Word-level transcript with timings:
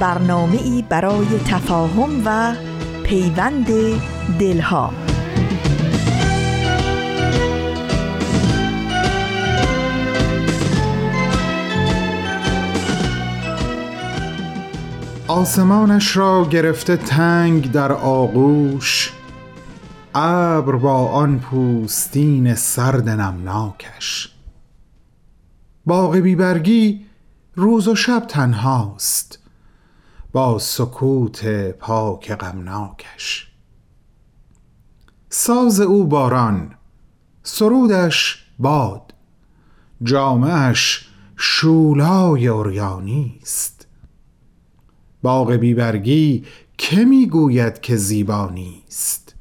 برنامه 0.00 0.62
ای 0.62 0.84
برای 0.88 1.26
تفاهم 1.38 2.22
و 2.24 2.54
پیوند 3.04 3.66
دلها. 4.38 4.92
آسمانش 15.28 16.16
را 16.16 16.48
گرفته 16.50 16.96
تنگ 16.96 17.72
در 17.72 17.92
آغوش 17.92 19.12
ابر 20.14 20.76
با 20.76 21.08
آن 21.08 21.38
پوستین 21.38 22.54
سرد 22.54 23.08
نمناکش. 23.08 24.32
باغ 25.86 26.16
بیبرگی 26.16 27.06
روز 27.54 27.88
و 27.88 27.94
شب 27.94 28.24
تنهاست. 28.28 29.37
با 30.32 30.58
سکوت 30.58 31.46
پاک 31.70 32.32
غمناکش. 32.32 33.52
ساز 35.30 35.80
او 35.80 36.04
باران 36.04 36.74
سرودش 37.42 38.44
باد 38.58 39.14
جامعش 40.02 41.08
شولای 41.36 42.48
اوریانی 42.48 43.38
است. 43.42 43.86
باغ 45.22 45.52
بیبرگی 45.52 46.44
که 46.78 47.04
می‌گوید 47.04 47.80
که 47.80 47.96
زیبا 47.96 48.48
نیست 48.48 49.34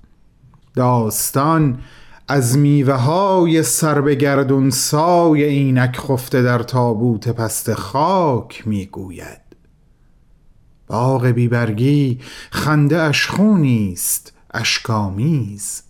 داستان 0.76 1.80
از 2.28 2.58
میوه 2.58 2.94
های 2.94 3.64
سر 3.64 4.02
به 4.02 4.16
گردون 4.16 4.70
سای 4.70 5.44
اینک 5.44 5.98
خفته 5.98 6.42
در 6.42 6.64
تابوت 6.64 7.30
پست 7.30 7.74
خاک 7.74 8.68
می‌گوید. 8.68 9.47
باغ 10.88 11.26
بیبرگی 11.26 12.20
خنده 12.52 13.02
اش 13.02 13.28
خونی 13.28 13.94
است 13.94 14.34
اشکامیز. 14.54 15.84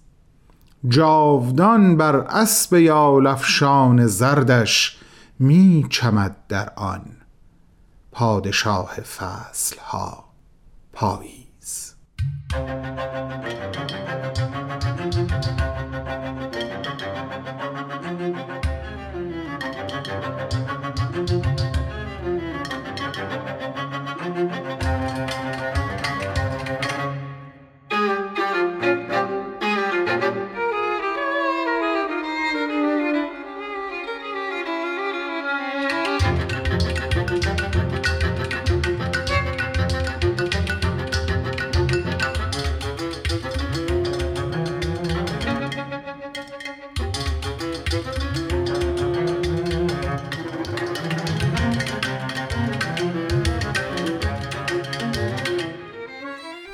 جاودان 0.88 1.98
بر 1.98 2.16
اسب 2.16 2.74
یالفشان 2.74 4.08
زردش 4.08 4.98
می 5.40 5.88
چمد 5.90 6.36
در 6.48 6.74
آن 6.76 7.06
پادشاه 8.12 8.94
فصل 8.94 9.80
ها 9.80 10.24
پاییز. 10.94 11.96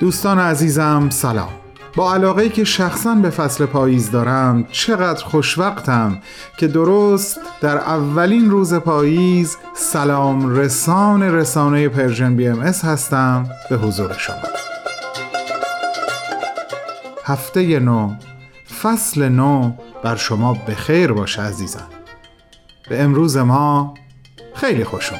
دوستان 0.03 0.39
عزیزم 0.39 1.09
سلام. 1.09 1.49
با 1.95 2.13
علاقه‌ای 2.13 2.49
که 2.49 2.63
شخصا 2.63 3.15
به 3.15 3.29
فصل 3.29 3.65
پاییز 3.65 4.11
دارم 4.11 4.67
چقدر 4.71 5.23
خوشوقتم 5.23 6.19
که 6.57 6.67
درست 6.67 7.39
در 7.61 7.77
اولین 7.77 8.49
روز 8.49 8.73
پاییز 8.73 9.57
سلام 9.73 10.55
رسان 10.55 11.21
رسانه 11.21 11.89
Persian 11.89 12.35
BMS 12.35 12.85
هستم 12.85 13.49
به 13.69 13.77
حضور 13.77 14.13
شما. 14.17 14.35
هفته 17.25 17.79
نو 17.79 18.13
فصل 18.81 19.29
نو 19.29 19.71
بر 20.03 20.15
شما 20.15 20.53
به 20.53 20.75
خیر 20.75 21.11
باشه 21.11 21.41
عزیزم 21.41 21.87
به 22.89 23.03
امروز 23.03 23.37
ما 23.37 23.93
خیلی 24.55 24.83
خوش 24.83 25.11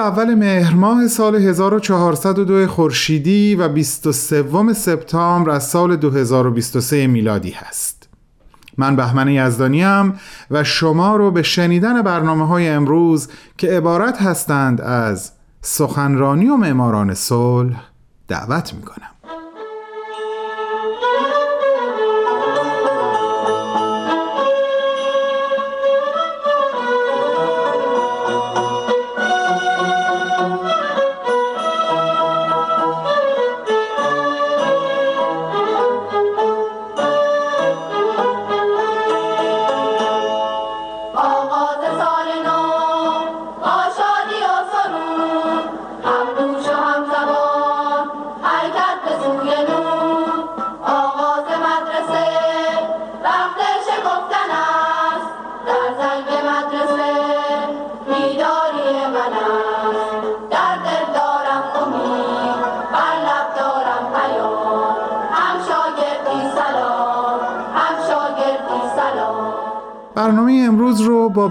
اول 0.00 0.34
مهر 0.34 0.74
ماه 0.74 1.08
سال 1.08 1.34
1402 1.34 2.66
خورشیدی 2.66 3.54
و 3.54 3.68
23 3.68 4.72
سپتامبر 4.72 5.50
از 5.50 5.64
سال 5.64 5.96
2023 5.96 7.06
میلادی 7.06 7.50
هست. 7.50 8.08
من 8.76 8.96
بهمن 8.96 9.28
یزدانی 9.28 9.84
و 10.50 10.64
شما 10.64 11.16
رو 11.16 11.30
به 11.30 11.42
شنیدن 11.42 12.02
برنامه 12.02 12.46
های 12.46 12.68
امروز 12.68 13.28
که 13.58 13.68
عبارت 13.68 14.22
هستند 14.22 14.80
از 14.80 15.32
سخنرانی 15.62 16.48
و 16.48 16.56
معماران 16.56 17.14
صلح 17.14 17.82
دعوت 18.28 18.74
می 18.74 18.82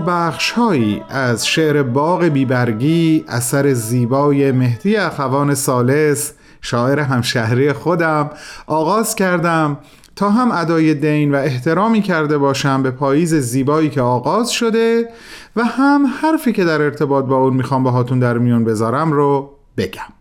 بخشهایی 0.08 1.04
از 1.10 1.48
شعر 1.48 1.84
باغ 1.84 2.24
بیبرگی 2.24 3.26
اثر 3.28 3.74
زیبای 3.74 4.52
مهدی 4.52 4.98
اخوان 4.98 5.54
سالس 5.54 6.34
شاعر 6.62 7.00
همشهری 7.00 7.74
خودم 7.74 8.30
آغاز 8.68 9.16
کردم 9.16 9.78
تا 10.16 10.30
هم 10.30 10.52
ادای 10.52 10.94
دین 10.94 11.36
و 11.36 11.38
احترامی 11.38 12.02
کرده 12.02 12.38
باشم 12.38 12.84
به 12.84 12.92
پاییز 12.92 13.36
زیبایی 13.36 13.90
که 13.90 14.02
آغاز 14.02 14.52
شده 14.52 15.10
و 15.56 15.64
هم 15.64 16.06
حرفی 16.22 16.54
که 16.54 16.66
در 16.66 16.82
ارتباط 16.82 17.26
با 17.26 17.36
اون 17.36 17.54
می‌خوام 17.54 17.84
باهاتون 17.84 18.20
در 18.20 18.38
میون 18.38 18.64
بذارم 18.64 19.12
رو 19.12 19.50
بگم. 19.78 20.14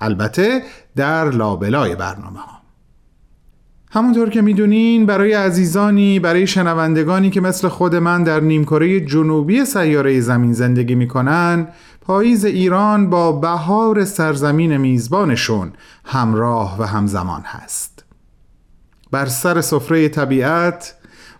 البته 0.00 0.62
در 0.96 1.30
لابلای 1.30 1.94
برنامه 1.94 2.38
ها 2.38 2.61
همونطور 3.94 4.30
که 4.30 4.42
می‌دونین 4.42 5.06
برای 5.06 5.32
عزیزانی 5.32 6.20
برای 6.20 6.46
شنوندگانی 6.46 7.30
که 7.30 7.40
مثل 7.40 7.68
خود 7.68 7.94
من 7.94 8.22
در 8.24 8.40
نیمکره 8.40 9.00
جنوبی 9.00 9.64
سیاره 9.64 10.20
زمین 10.20 10.52
زندگی 10.52 10.94
می‌کنن 10.94 11.68
پاییز 12.00 12.44
ایران 12.44 13.10
با 13.10 13.32
بهار 13.32 14.04
سرزمین 14.04 14.76
میزبانشون 14.76 15.72
همراه 16.04 16.80
و 16.80 16.82
همزمان 16.82 17.42
هست. 17.44 18.04
بر 19.10 19.26
سر 19.26 19.60
سفره 19.60 20.08
طبیعت 20.08 20.94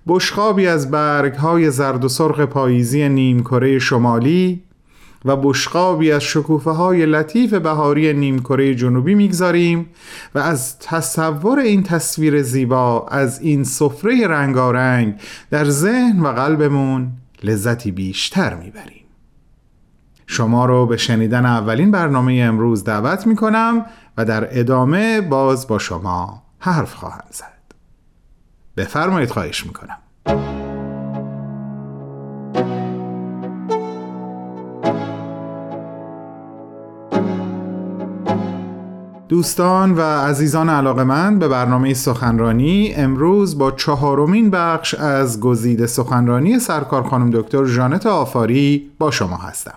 بشخابی 0.07 0.67
از 0.67 0.91
برگ 0.91 1.35
های 1.35 1.71
زرد 1.71 2.05
و 2.05 2.09
سرخ 2.09 2.41
پاییزی 2.41 3.09
نیمکره 3.09 3.79
شمالی 3.79 4.63
و 5.25 5.37
بشقابی 5.37 6.13
از 6.13 6.23
شکوفه 6.23 6.71
های 6.71 7.07
لطیف 7.07 7.55
بهاری 7.55 8.13
نیمکره 8.13 8.75
جنوبی 8.75 9.15
می‌گذاریم 9.15 9.89
و 10.35 10.39
از 10.39 10.79
تصور 10.79 11.59
این 11.59 11.83
تصویر 11.83 12.43
زیبا 12.43 13.07
از 13.07 13.41
این 13.41 13.65
سفره 13.65 14.27
رنگارنگ 14.27 15.15
در 15.51 15.65
ذهن 15.65 16.21
و 16.21 16.33
قلبمون 16.33 17.13
لذتی 17.43 17.93
بیشتر 17.93 18.55
می‌بریم. 18.55 19.05
شما 20.27 20.67
رو 20.67 20.87
به 20.87 20.97
شنیدن 20.97 21.47
اولین 21.47 21.91
برنامه 21.91 22.33
امروز 22.33 22.85
دعوت 22.85 23.27
می‌کنم 23.27 23.87
و 24.17 24.25
در 24.25 24.61
ادامه 24.61 25.21
باز 25.21 25.67
با 25.67 25.79
شما 25.79 26.43
حرف 26.59 26.95
خواهم 26.95 27.25
زد. 27.31 27.53
بفرمایید 28.77 29.31
خواهش 29.31 29.67
می‌کنم. 29.67 29.99
دوستان 39.33 39.95
و 39.95 40.01
عزیزان 40.01 40.69
علاقه 40.69 41.05
من 41.05 41.39
به 41.39 41.49
برنامه 41.49 41.95
سخنرانی 41.95 42.95
امروز 42.97 43.59
با 43.59 43.71
چهارمین 43.71 44.51
بخش 44.51 44.95
از 44.95 45.41
گزیده 45.41 45.87
سخنرانی 45.87 46.59
سرکار 46.59 47.03
خانم 47.03 47.31
دکتر 47.31 47.65
ژانت 47.65 48.07
آفاری 48.07 48.91
با 48.99 49.11
شما 49.11 49.37
هستم. 49.37 49.75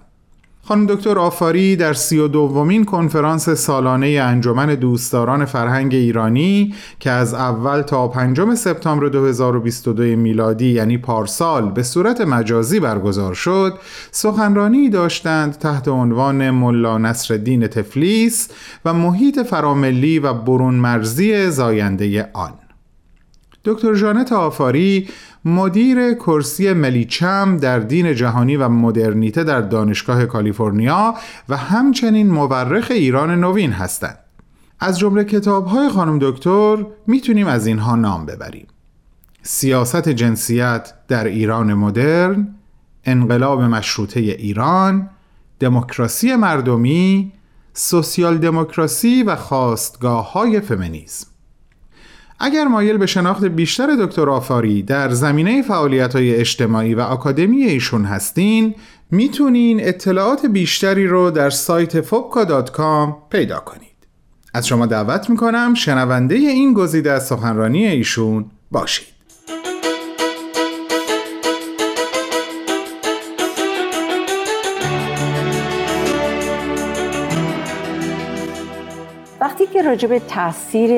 خانم 0.68 0.86
دکتر 0.86 1.20
آفاری 1.20 1.76
در 1.76 1.94
سی 1.94 2.18
و 2.18 2.28
دومین 2.28 2.86
کنفرانس 2.86 3.50
سالانه 3.50 4.08
انجمن 4.08 4.76
دوستداران 4.76 5.46
فرهنگ 5.46 5.94
ایرانی 5.94 6.74
که 7.00 7.12
از 7.12 7.34
اول 7.34 7.82
تا 7.82 8.08
پنجم 8.08 8.56
سپتامبر 8.56 9.08
2022 9.08 10.04
میلادی 10.04 10.72
یعنی 10.72 10.98
پارسال 10.98 11.72
به 11.72 11.84
صورت 11.84 12.22
مجازی 12.22 12.80
برگزار 12.80 13.34
شد 13.34 13.80
سخنرانی 14.12 14.90
داشتند 14.90 15.58
تحت 15.58 15.88
عنوان 15.88 16.50
ملا 16.50 16.98
نصرالدین 16.98 17.68
تفلیس 17.68 18.50
و 18.86 18.94
محیط 18.94 19.40
فراملی 19.40 20.20
و 20.20 20.34
برون 20.34 20.76
مرزی 20.76 21.50
زاینده 21.52 22.30
آن. 22.34 22.54
دکتر 23.66 23.96
جانت 23.96 24.32
آفاری 24.32 25.08
مدیر 25.46 26.14
کرسی 26.14 26.74
ملیچم 26.74 27.58
در 27.58 27.80
دین 27.80 28.16
جهانی 28.16 28.56
و 28.56 28.70
مدرنیته 28.70 29.44
در 29.44 29.62
دانشگاه 29.62 30.26
کالیفرنیا 30.26 31.14
و 31.50 31.58
همچنین 31.58 32.32
مورخ 32.32 32.92
ایران 32.92 33.40
نوین 33.40 33.72
هستند. 33.72 34.18
از 34.80 35.00
جمله 35.00 35.24
کتاب‌های 35.24 35.90
خانم 35.90 36.20
دکتر 36.22 36.86
می‌تونیم 37.08 37.48
از 37.48 37.68
اینها 37.68 37.96
نام 37.96 38.26
ببریم. 38.26 38.68
سیاست 39.42 40.10
جنسیت 40.10 40.94
در 41.08 41.24
ایران 41.24 41.74
مدرن، 41.74 42.56
انقلاب 43.04 43.62
مشروطه 43.62 44.20
ایران، 44.20 45.10
دموکراسی 45.60 46.36
مردمی، 46.36 47.32
سوسیال 47.74 48.38
دموکراسی 48.38 49.24
و 49.24 49.36
خواستگاه 49.36 50.32
های 50.32 50.60
فمینیسم 50.60 51.28
اگر 52.40 52.66
مایل 52.66 52.98
به 52.98 53.06
شناخت 53.06 53.46
بیشتر 53.46 53.88
دکتر 54.00 54.30
آفاری 54.30 54.84
در 54.84 55.10
زمینه 55.10 55.62
فعالیت 55.62 56.16
های 56.16 56.36
اجتماعی 56.36 56.96
و 56.96 57.02
آکادمی 57.02 57.64
ایشون 57.64 58.06
هستین 58.06 58.76
می‌تونین 59.12 59.88
اطلاعات 59.88 60.46
بیشتری 60.46 61.08
رو 61.08 61.32
در 61.32 61.50
سایت 61.50 62.02
فوبکا.com 62.02 63.14
پیدا 63.30 63.60
کنید. 63.60 63.96
از 64.54 64.68
شما 64.68 64.86
دعوت 64.86 65.30
می‌کنم 65.30 65.74
شنونده 65.74 66.36
این 66.36 66.74
گزیده 66.74 67.12
از 67.12 67.28
سخنرانی 67.28 67.86
ایشون 67.86 68.46
باشید. 68.72 69.16
وقتی 79.42 79.66
که 79.74 79.82
راجع 79.82 80.08
به 80.08 80.20
تاثیر 80.20 80.92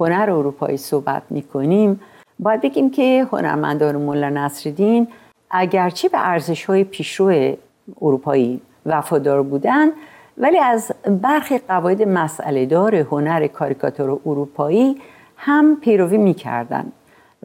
هنر 0.00 0.30
اروپایی 0.30 0.76
صحبت 0.76 1.22
می‌کنیم. 1.30 2.00
باید 2.38 2.60
بگیم 2.60 2.90
که 2.90 3.26
هنرمندان 3.32 3.96
مولا 3.96 4.28
نصرالدین 4.28 5.08
اگرچه 5.50 6.08
به 6.08 6.18
ارزش 6.28 6.64
های 6.64 6.84
پیشرو 6.84 7.56
اروپایی 8.02 8.60
وفادار 8.86 9.42
بودند 9.42 9.92
ولی 10.38 10.58
از 10.58 10.92
برخی 11.22 11.58
قواعد 11.58 12.02
مسئله 12.02 12.66
دار 12.66 12.94
هنر 12.94 13.46
کاریکاتور 13.46 14.20
اروپایی 14.26 14.96
هم 15.36 15.76
پیروی 15.80 16.18
می‌کردن. 16.18 16.92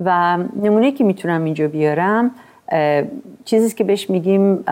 و 0.05 0.37
نمونه 0.37 0.91
که 0.91 1.03
می‌تونم 1.03 1.43
اینجا 1.43 1.67
بیارم 1.67 2.31
چیزی 3.45 3.75
که 3.75 3.83
بهش 3.83 4.09
میگیم 4.09 4.63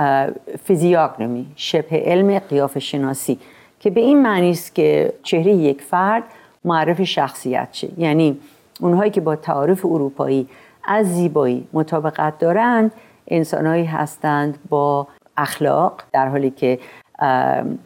فیزیاگنومی 0.64 1.46
شبه 1.56 2.04
علم 2.06 2.40
قیافه 2.40 2.80
شناسی 2.80 3.40
که 3.80 3.90
به 3.90 4.02
این 4.02 4.22
معنی 4.22 4.52
است 4.52 4.75
که 4.75 5.14
چهره 5.24 5.52
یک 5.52 5.82
فرد 5.82 6.24
معرف 6.66 7.04
شخصیت 7.04 7.68
شه. 7.72 7.90
یعنی 7.98 8.38
اونهایی 8.80 9.12
که 9.12 9.22
با 9.22 9.36
تعارف 9.36 9.86
اروپایی 9.86 10.48
از 10.88 11.16
زیبایی 11.16 11.68
مطابقت 11.74 12.40
دارند 12.40 12.92
انسانهایی 13.28 13.86
هستند 13.86 14.58
با 14.70 15.08
اخلاق 15.38 16.02
در 16.14 16.28
حالی 16.28 16.50
که 16.50 16.80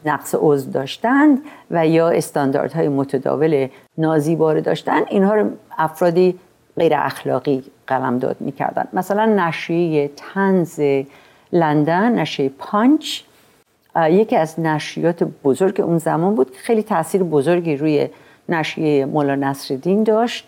نقص 0.06 0.36
عضو 0.40 0.72
داشتند 0.72 1.42
و 1.72 1.88
یا 1.88 2.10
استانداردهای 2.10 2.90
متداول 2.90 3.68
نازیباره 3.98 4.62
داشتند. 4.62 5.06
اینها 5.10 5.36
رو 5.36 5.50
افرادی 5.78 6.40
غیر 6.78 6.94
اخلاقی 6.96 7.64
قلمداد 7.88 8.36
می‌کردند. 8.40 8.88
مثلا 8.94 9.26
نشریه 9.26 10.12
تنز 10.16 10.80
لندن 11.54 12.20
نشریه 12.20 12.52
پانچ 12.60 13.22
یکی 13.96 14.36
از 14.36 14.60
نشریات 14.60 15.24
بزرگ 15.24 15.82
اون 15.82 15.98
زمان 15.98 16.36
بود 16.36 16.52
که 16.52 16.58
خیلی 16.58 16.84
تاثیر 16.84 17.24
بزرگی 17.24 17.76
روی 17.76 18.10
نشریه 18.50 19.06
مولا 19.06 19.36
نصرالدین 19.36 20.04
داشت 20.04 20.48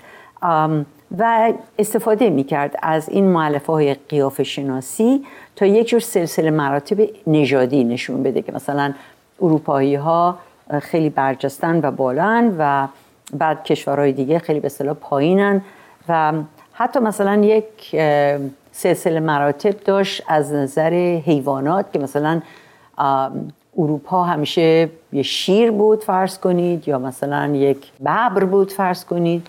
و 1.17 1.53
استفاده 1.79 2.29
می‌کرد 2.29 2.75
از 2.81 3.09
این 3.09 3.25
معلفه 3.25 3.73
های 3.73 3.93
قیافه 3.93 4.43
شناسی 4.43 5.23
تا 5.55 5.65
یک 5.65 5.87
جور 5.87 5.99
سلسله 5.99 6.51
مراتب 6.51 7.07
نژادی 7.27 7.83
نشون 7.83 8.23
بده 8.23 8.41
که 8.41 8.51
مثلا 8.51 8.93
اروپایی 9.41 9.95
ها 9.95 10.37
خیلی 10.81 11.09
برجستن 11.09 11.79
و 11.83 11.91
بالان 11.91 12.55
و 12.59 12.87
بعد 13.33 13.63
کشورهای 13.63 14.11
دیگه 14.11 14.39
خیلی 14.39 14.59
به 14.59 14.65
اصطلاح 14.65 14.93
پایینن 14.93 15.61
و 16.09 16.33
حتی 16.73 16.99
مثلا 16.99 17.35
یک 17.43 17.95
سلسله 18.71 19.19
مراتب 19.19 19.79
داشت 19.85 20.23
از 20.27 20.53
نظر 20.53 20.93
حیوانات 21.25 21.85
که 21.93 21.99
مثلا 21.99 22.41
اروپا 23.77 24.23
همیشه 24.23 24.89
یه 25.13 25.23
شیر 25.23 25.71
بود 25.71 26.03
فرض 26.03 26.39
کنید 26.39 26.87
یا 26.87 26.99
مثلا 26.99 27.55
یک 27.55 27.91
ببر 28.01 28.43
بود 28.43 28.71
فرض 28.71 29.05
کنید 29.05 29.47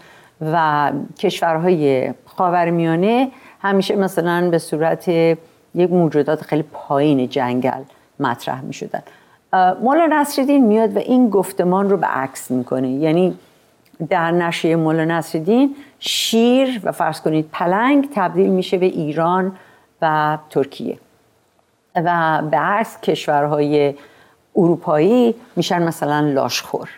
و 0.52 0.92
کشورهای 1.18 2.12
خاورمیانه 2.26 3.30
همیشه 3.60 3.96
مثلا 3.96 4.50
به 4.50 4.58
صورت 4.58 5.08
یک 5.08 5.90
موجودات 5.90 6.42
خیلی 6.42 6.64
پایین 6.72 7.28
جنگل 7.28 7.82
مطرح 8.20 8.60
می 8.60 8.72
شدن 8.72 9.02
مولا 9.82 10.24
میاد 10.48 10.96
و 10.96 10.98
این 10.98 11.30
گفتمان 11.30 11.90
رو 11.90 11.96
به 11.96 12.06
عکس 12.06 12.50
می‌کنه. 12.50 12.90
یعنی 12.90 13.38
در 14.08 14.30
نشریه 14.30 14.76
مولا 14.76 15.04
نصرالدین 15.04 15.76
شیر 15.98 16.80
و 16.84 16.92
فرض 16.92 17.20
کنید 17.20 17.48
پلنگ 17.52 18.08
تبدیل 18.14 18.50
میشه 18.50 18.78
به 18.78 18.86
ایران 18.86 19.52
و 20.02 20.38
ترکیه. 20.50 20.98
و 21.96 22.42
به 22.50 22.56
عکس 22.56 23.00
کشورهای 23.00 23.94
اروپایی 24.56 25.34
میشن 25.56 25.82
مثلا 25.82 26.20
لاشخور. 26.20 26.88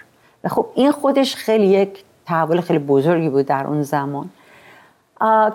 و 0.45 0.49
خب 0.49 0.67
این 0.75 0.91
خودش 0.93 1.37
خیلی 1.37 1.67
یک 1.67 2.05
تحول 2.27 2.61
خیلی 2.61 2.79
بزرگی 2.79 3.29
بود 3.29 3.47
در 3.47 3.67
اون 3.67 3.83
زمان. 3.83 4.31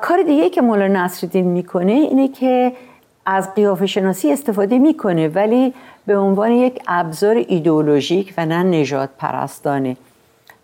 کار 0.01 0.23
دیگه 0.25 0.49
که 0.49 0.61
مولا 0.61 0.87
نصرالدین 0.87 1.45
می‌کنه 1.45 1.91
اینه 1.91 2.27
که 2.27 2.73
از 3.25 3.55
قیافه 3.55 3.85
شناسی 3.85 4.31
استفاده 4.31 4.79
می‌کنه 4.79 5.27
ولی 5.27 5.73
به 6.05 6.17
عنوان 6.17 6.51
یک 6.51 6.81
ابزار 6.87 7.35
ایدئولوژیک 7.47 8.33
و 8.37 8.45
نه 8.45 8.63
نجات 8.63 9.09
پرستانه 9.17 9.97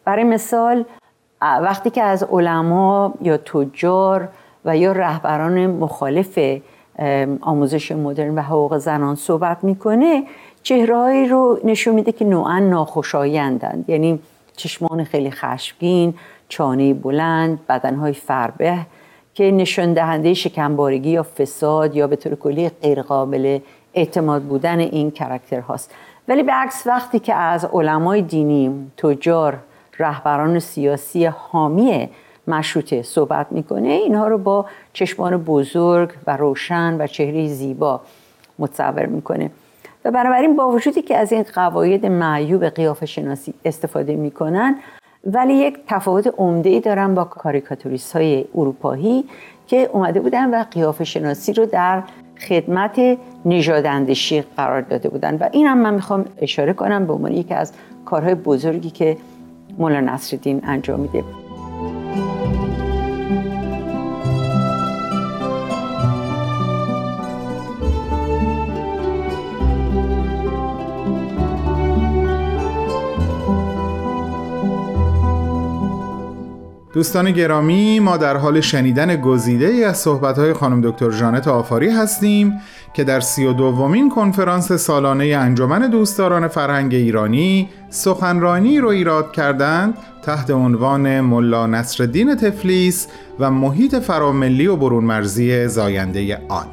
برای 0.06 0.24
مثال 0.24 0.86
وقتی 1.42 1.90
که 1.90 2.04
از 2.04 2.24
علما 2.24 3.14
یا 3.22 3.38
تجار 3.38 4.28
و 4.66 4.78
یا 4.78 4.92
رهبران 4.92 5.68
مخالف 5.68 6.40
آموزش 7.42 7.92
مدرن 7.92 8.36
و 8.36 8.42
حقوق 8.42 8.78
زنان 8.78 9.16
صحبت 9.16 9.64
می‌کنه 9.64 10.24
چهرهایی 10.64 11.28
رو 11.28 11.60
نشون 11.64 11.96
میده 11.96 12.12
که 12.12 12.26
نوعا 12.26 12.60
ناخوشایندند. 12.60 13.86
یعنی 13.88 14.20
چشمان 14.56 15.04
خیلی 15.04 15.32
خشمگین 15.32 16.14
چانه 16.50 16.94
بلند 16.94 17.60
بدنهای 17.70 18.14
فربه 18.14 18.78
که 19.34 19.52
نشان 19.52 19.94
دهنده 19.94 20.34
شکمبارگی 20.34 21.10
یا 21.10 21.24
فساد 21.24 21.96
یا 21.96 22.08
به 22.08 22.16
طور 22.16 22.36
کلی 22.36 22.70
غیرقابل 22.70 23.60
اعتماد 23.94 24.42
بودن 24.42 24.80
این 24.80 25.12
کرکتر 25.12 25.60
هاست. 25.60 25.92
ولی 26.28 26.44
به 26.44 26.52
عکس 26.52 26.88
وقتی 26.88 27.20
که 27.20 27.36
از 27.36 27.66
علمای 27.66 28.22
دینی 28.22 28.92
تجار 28.98 29.58
رهبران 30.00 30.60
سیاسی 30.60 31.26
حامی 31.26 32.10
مشروطه 32.48 33.02
صحبت 33.02 33.48
می‌کنه 33.52 33.90
اینها 33.90 34.28
رو 34.28 34.38
با 34.38 34.66
چشمان 34.94 35.38
بزرگ 35.38 36.10
و 36.28 36.38
روشن 36.38 37.02
و 37.02 37.08
چهره 37.08 37.48
زیبا 37.48 38.02
متصور 38.60 39.06
می‌کنه. 39.06 39.52
و 40.06 40.12
بنابراین 40.12 40.56
با 40.56 40.70
وجودی 40.70 41.02
که 41.02 41.18
از 41.18 41.32
این 41.32 41.46
قواعد 41.54 42.06
معیوب 42.06 42.66
قیافه 42.66 43.06
شناسی 43.06 43.54
استفاده 43.66 44.16
می‌کنن 44.16 44.76
ولی 45.26 45.54
یک 45.54 45.78
تفاوت 45.88 46.34
عمده 46.38 46.70
ای 46.70 46.80
دارن 46.80 47.16
با 47.16 47.24
کاریکاتوریست 47.24 48.16
های 48.16 48.46
اروپایی 48.56 49.26
که 49.68 49.90
اومده 49.94 50.20
بودن 50.20 50.50
و 50.54 50.64
قیافه 50.64 51.04
شناسی 51.04 51.54
رو 51.54 51.66
در 51.66 52.04
خدمت 52.48 53.18
نژاداندیشی 53.46 54.42
قرار 54.42 54.82
داده 54.82 55.10
بودن. 55.10 55.38
و 55.38 55.50
این 55.52 55.68
هم 55.68 55.78
من 55.78 55.94
می‌خوام 55.94 56.26
اشاره 56.38 56.74
کنم 56.74 57.08
به 57.08 57.14
عنوان 57.14 57.32
یکی 57.32 57.54
از 57.54 57.74
کارهای 58.06 58.36
بزرگی 58.36 58.90
که 58.90 59.18
مولا 59.78 60.00
نصرالدین 60.00 60.62
انجام 60.64 61.00
میده. 61.00 61.24
دوستان 76.94 77.32
گرامی 77.32 78.00
ما 78.00 78.18
در 78.18 78.38
حال 78.38 78.62
شنیدن 78.62 79.16
گزیده 79.16 79.66
ای 79.66 79.84
از 79.84 79.98
صحبت‌های 79.98 80.54
خانم 80.54 80.82
دکتر 80.82 81.12
جانت 81.12 81.48
آفاری 81.48 81.90
هستیم 81.90 82.54
که 82.94 83.04
در 83.04 83.20
سی 83.20 83.46
و 83.46 83.54
دومین 83.54 84.10
کنفرانس 84.10 84.72
سالانه 84.72 85.26
انجمن 85.26 85.90
دوستداران 85.90 86.48
فرهنگ 86.48 86.94
ایرانی 86.94 87.70
سخنرانی 87.90 88.80
رو 88.80 88.90
ایراد 88.90 89.32
کردند 89.32 89.98
تحت 90.24 90.52
عنوان 90.52 91.22
ملا 91.22 91.68
نصرالدین 91.68 92.36
تفلیس 92.36 93.08
و 93.40 93.52
محیط 93.52 93.96
فراملی 93.96 94.68
و 94.68 94.76
برون 94.76 95.04
مرزی 95.04 95.68
زاینده 95.68 96.42
آن. 96.48 96.66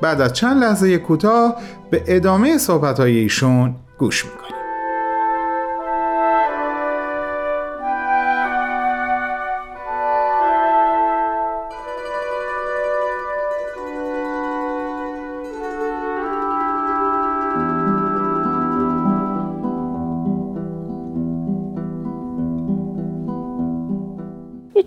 بعد 0.00 0.20
از 0.20 0.32
چند 0.32 0.62
لحظه 0.62 0.98
کوتاه 0.98 1.56
به 1.90 2.02
ادامه 2.06 2.58
صحبت‌های 2.58 3.18
ایشون 3.18 3.74
گوش 3.98 4.24
می‌کنیم. 4.24 4.59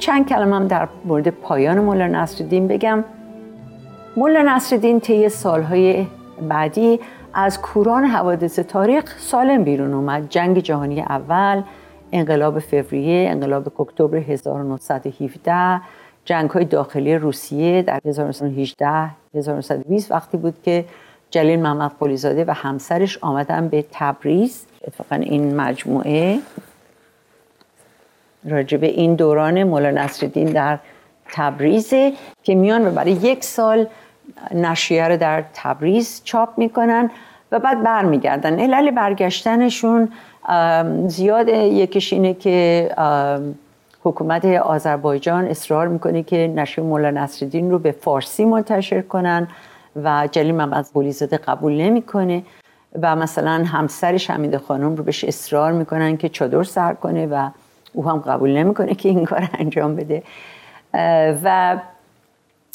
چند 0.03 0.29
کلمه 0.29 0.55
هم 0.55 0.67
در 0.67 0.87
مورد 1.05 1.27
پایان 1.27 1.79
مولا 1.79 2.07
نصرالدین 2.07 2.67
بگم. 2.67 3.03
مولا 4.17 4.41
نصرالدین 4.41 4.99
طی 4.99 5.29
سالهای 5.29 6.05
بعدی 6.49 6.99
از 7.33 7.61
کوران 7.61 8.05
حوادث 8.05 8.59
تاریخ 8.59 9.19
سالم 9.19 9.63
بیرون 9.63 9.93
اومد. 9.93 10.29
جنگ 10.29 10.59
جهانی 10.59 11.01
اول 11.01 11.61
انقلاب 12.11 12.59
فوریه 12.59 13.29
انقلاب 13.29 13.81
اکتبر 13.81 14.17
1917 14.17 15.81
جنگ 16.25 16.49
های 16.49 16.65
داخلی 16.65 17.15
روسیه 17.15 17.81
در 17.81 17.99
1918 18.05 19.09
1920 19.35 20.11
وقتی 20.11 20.37
بود 20.37 20.55
که 20.63 20.85
جلیل 21.31 21.59
محمد 21.59 21.91
قلیزاده 21.99 22.45
و 22.47 22.51
همسرش 22.51 23.17
آمدن 23.21 23.67
به 23.67 23.85
تبریز. 23.91 24.65
اتفاقا 24.87 25.15
این 25.15 25.55
مجموعه 25.55 26.39
راجب 28.45 28.83
این 28.83 29.15
دوران 29.15 29.63
مولا 29.63 29.91
نصرالدین 29.91 30.47
در 30.47 30.79
تبریز 31.31 31.89
که 32.43 32.55
میان 32.55 32.87
و 32.87 32.91
برای 32.91 33.11
یک 33.11 33.43
سال 33.43 33.87
نشریه 34.53 35.07
رو 35.07 35.17
در 35.17 35.43
تبریز 35.53 36.21
چاپ 36.23 36.49
می‌کنن 36.57 37.11
و 37.51 37.59
بعد 37.59 37.83
برمیگردن. 37.83 38.59
علل 38.59 38.91
برگشتنشون 38.91 40.09
زیاد 41.07 41.49
یکیش 41.49 42.13
اینه 42.13 42.33
که 42.33 42.89
حکومت 44.03 44.45
آذربایجان 44.45 45.47
اصرار 45.47 45.87
می‌کنه 45.87 46.23
که 46.23 46.53
نشریه 46.55 46.87
مولا 46.87 47.11
نصرالدین 47.11 47.71
رو 47.71 47.79
به 47.79 47.91
فارسی 47.91 48.45
منتشر 48.45 49.01
کنن 49.01 49.47
و 50.03 50.27
جلیل 50.31 50.55
محمد 50.55 50.87
قلیزاده 50.93 51.37
قبول 51.37 51.73
نمی‌کنه 51.73 52.43
و 53.01 53.15
مثلا 53.15 53.51
همسرش 53.51 54.29
حمیده 54.29 54.57
خانم 54.57 54.95
رو 54.95 55.03
بهش 55.03 55.23
اصرار 55.23 55.71
می‌کنن 55.71 56.17
که 56.17 56.29
چادر 56.29 56.63
سر 56.63 56.93
کنه 56.93 57.25
و 57.25 57.49
او 57.93 58.09
هم 58.09 58.17
قبول 58.17 58.57
نمی‌کنه 58.57 58.95
که 58.95 59.09
این 59.09 59.25
کار 59.25 59.49
انجام 59.53 59.95
بده. 59.95 60.23
و 61.43 61.77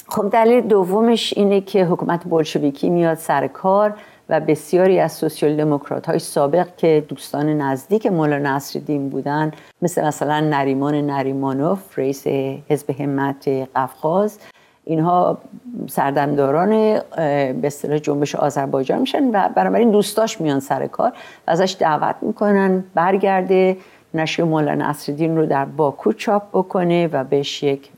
خب 0.08 0.30
دلیل 0.30 0.60
دومش 0.60 1.34
اینه 1.36 1.60
که 1.60 1.84
حکومت 1.84 2.24
بولشویکی 2.24 2.90
میاد 2.90 3.16
سر 3.16 3.46
کار 3.46 3.94
و 4.28 4.40
بسیاری 4.40 5.00
از 5.00 5.12
سوسیال 5.12 5.56
دموکرات 5.56 6.06
های 6.06 6.18
سابق 6.18 6.76
که 6.76 7.04
دوستان 7.08 7.48
نزدیک 7.48 8.06
مولا 8.06 8.38
نصرالدین 8.38 9.08
بودن 9.08 9.52
مثل 9.82 10.04
مثلا 10.04 10.40
نریمان 10.40 10.94
نریمانوف 10.94 11.98
رئیس 11.98 12.26
حزب 12.68 12.90
همت 12.90 13.48
قفقاز 13.76 14.38
اینها 14.84 15.38
سردمداران 15.86 16.70
به 16.70 17.60
اصطلاح 17.64 17.98
جنبش 17.98 18.34
آذربایجان 18.34 19.00
میشن 19.00 19.30
و 19.32 19.48
بنابراین 19.54 19.90
دوستاش 19.90 20.40
میان 20.40 20.60
سر 20.60 20.86
کار 20.86 21.12
و 21.46 21.50
ازش 21.50 21.76
دعوت 21.80 22.16
می‌کنن 22.22 22.84
برگرده 22.94 23.76
نشریه 24.14 24.48
مولا 24.48 24.74
نصرالدین 24.74 25.36
رو 25.36 25.46
در 25.46 25.64
باکو 25.64 26.12
چاپ 26.12 26.42
بکنه 26.52 27.06
و 27.06 27.24
بهش 27.24 27.62
یک 27.62 27.88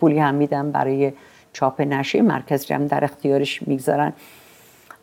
پولی 0.00 0.18
هم 0.18 0.34
میدن 0.34 0.70
برای 0.70 1.12
چاپ 1.52 1.80
نشریه 1.80 2.22
مرکزی 2.22 2.74
هم 2.74 2.86
در 2.86 3.04
اختیارش 3.04 3.62
می‌گذارن. 3.62 4.12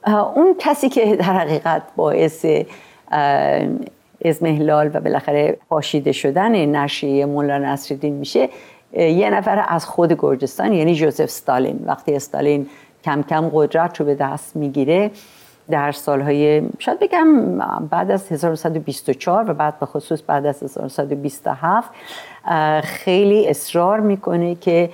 اون 0.08 0.56
کسی 0.60 0.90
که 0.90 1.16
در 1.16 1.24
حقیقت 1.24 1.82
باعث 1.96 2.46
ازمهلال 4.25 4.92
و 4.94 5.00
بالاخره 5.00 5.58
پاشیده 5.70 6.12
شدن 6.12 6.66
نشریه 6.66 7.25
مولا 7.25 7.58
نصرالدین 7.58 8.13
میشه 8.13 8.50
یه 8.94 9.30
نفر 9.30 9.66
از 9.68 9.86
خود 9.86 10.13
گرجستان 10.13 10.74
یعنی 10.74 10.96
جوزف 10.96 11.30
ستالین. 11.30 11.80
وقتی 11.86 12.16
استالین 12.16 12.70
کم 13.04 13.24
کم 13.30 13.50
قدرت 13.54 14.00
رو 14.00 14.06
به 14.06 14.16
دست 14.16 14.56
می‌گیره 14.56 15.12
در 15.74 15.92
سالهای 15.92 16.62
شاید 16.80 17.00
بگم 17.00 17.58
بعد 17.89 18.12
از 18.12 18.32
1924 18.32 19.51
و 19.51 19.53
بعد 19.53 19.80
به 19.80 19.86
خصوص 19.86 20.22
بعد 20.27 20.46
از 20.46 20.63
1927 20.63 21.92
خیلی 22.84 23.48
اصرار 23.50 24.00
می‌کنه 24.00 24.56
که 24.56 24.89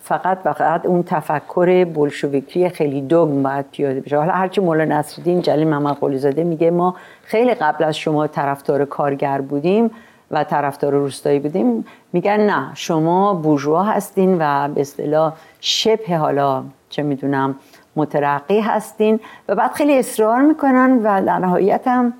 فقط 0.00 0.38
فقط 0.44 0.86
اون 0.86 1.02
تفکر 1.02 1.84
بولشویکی 1.84 2.68
خیلی 2.68 3.00
دوگم 3.00 3.42
باید 3.42 3.64
پیاده 3.72 4.00
بشه. 4.00 4.18
حالا 4.18 4.32
هرچی 4.32 4.60
مولا 4.60 4.84
نصرالدین 4.84 5.42
جلیل 5.42 5.68
محمد 5.68 5.96
قلیزاده 5.96 6.44
میگه 6.44 6.70
ما 6.70 6.94
خیلی 7.22 7.54
قبل 7.54 7.84
از 7.84 7.96
شما 7.96 8.26
طرفدار 8.26 8.84
کارگر 8.84 9.40
بودیم 9.40 9.90
و 10.30 10.44
طرفدار 10.44 10.92
روستایی 10.92 11.38
بودیم. 11.38 11.84
میگن 12.12 12.40
نه 12.40 12.70
شما 12.74 13.34
بورژوا 13.34 13.82
هستین 13.82 14.36
و 14.40 14.68
به 14.68 14.80
اصطلاح 14.80 15.32
شبه 15.60 16.16
حالا 16.16 16.64
چه 16.88 17.02
می‌دونم 17.02 17.54
مترقی 17.96 18.60
هستین 18.60 19.20
و 19.48 19.54
بعد 19.54 19.72
خیلی 19.72 19.98
اصرار 19.98 20.42
می‌کنن 20.42 21.00
و 21.02 21.24
در 21.26 21.38
نهایت 21.38 21.82
هم 21.86 22.12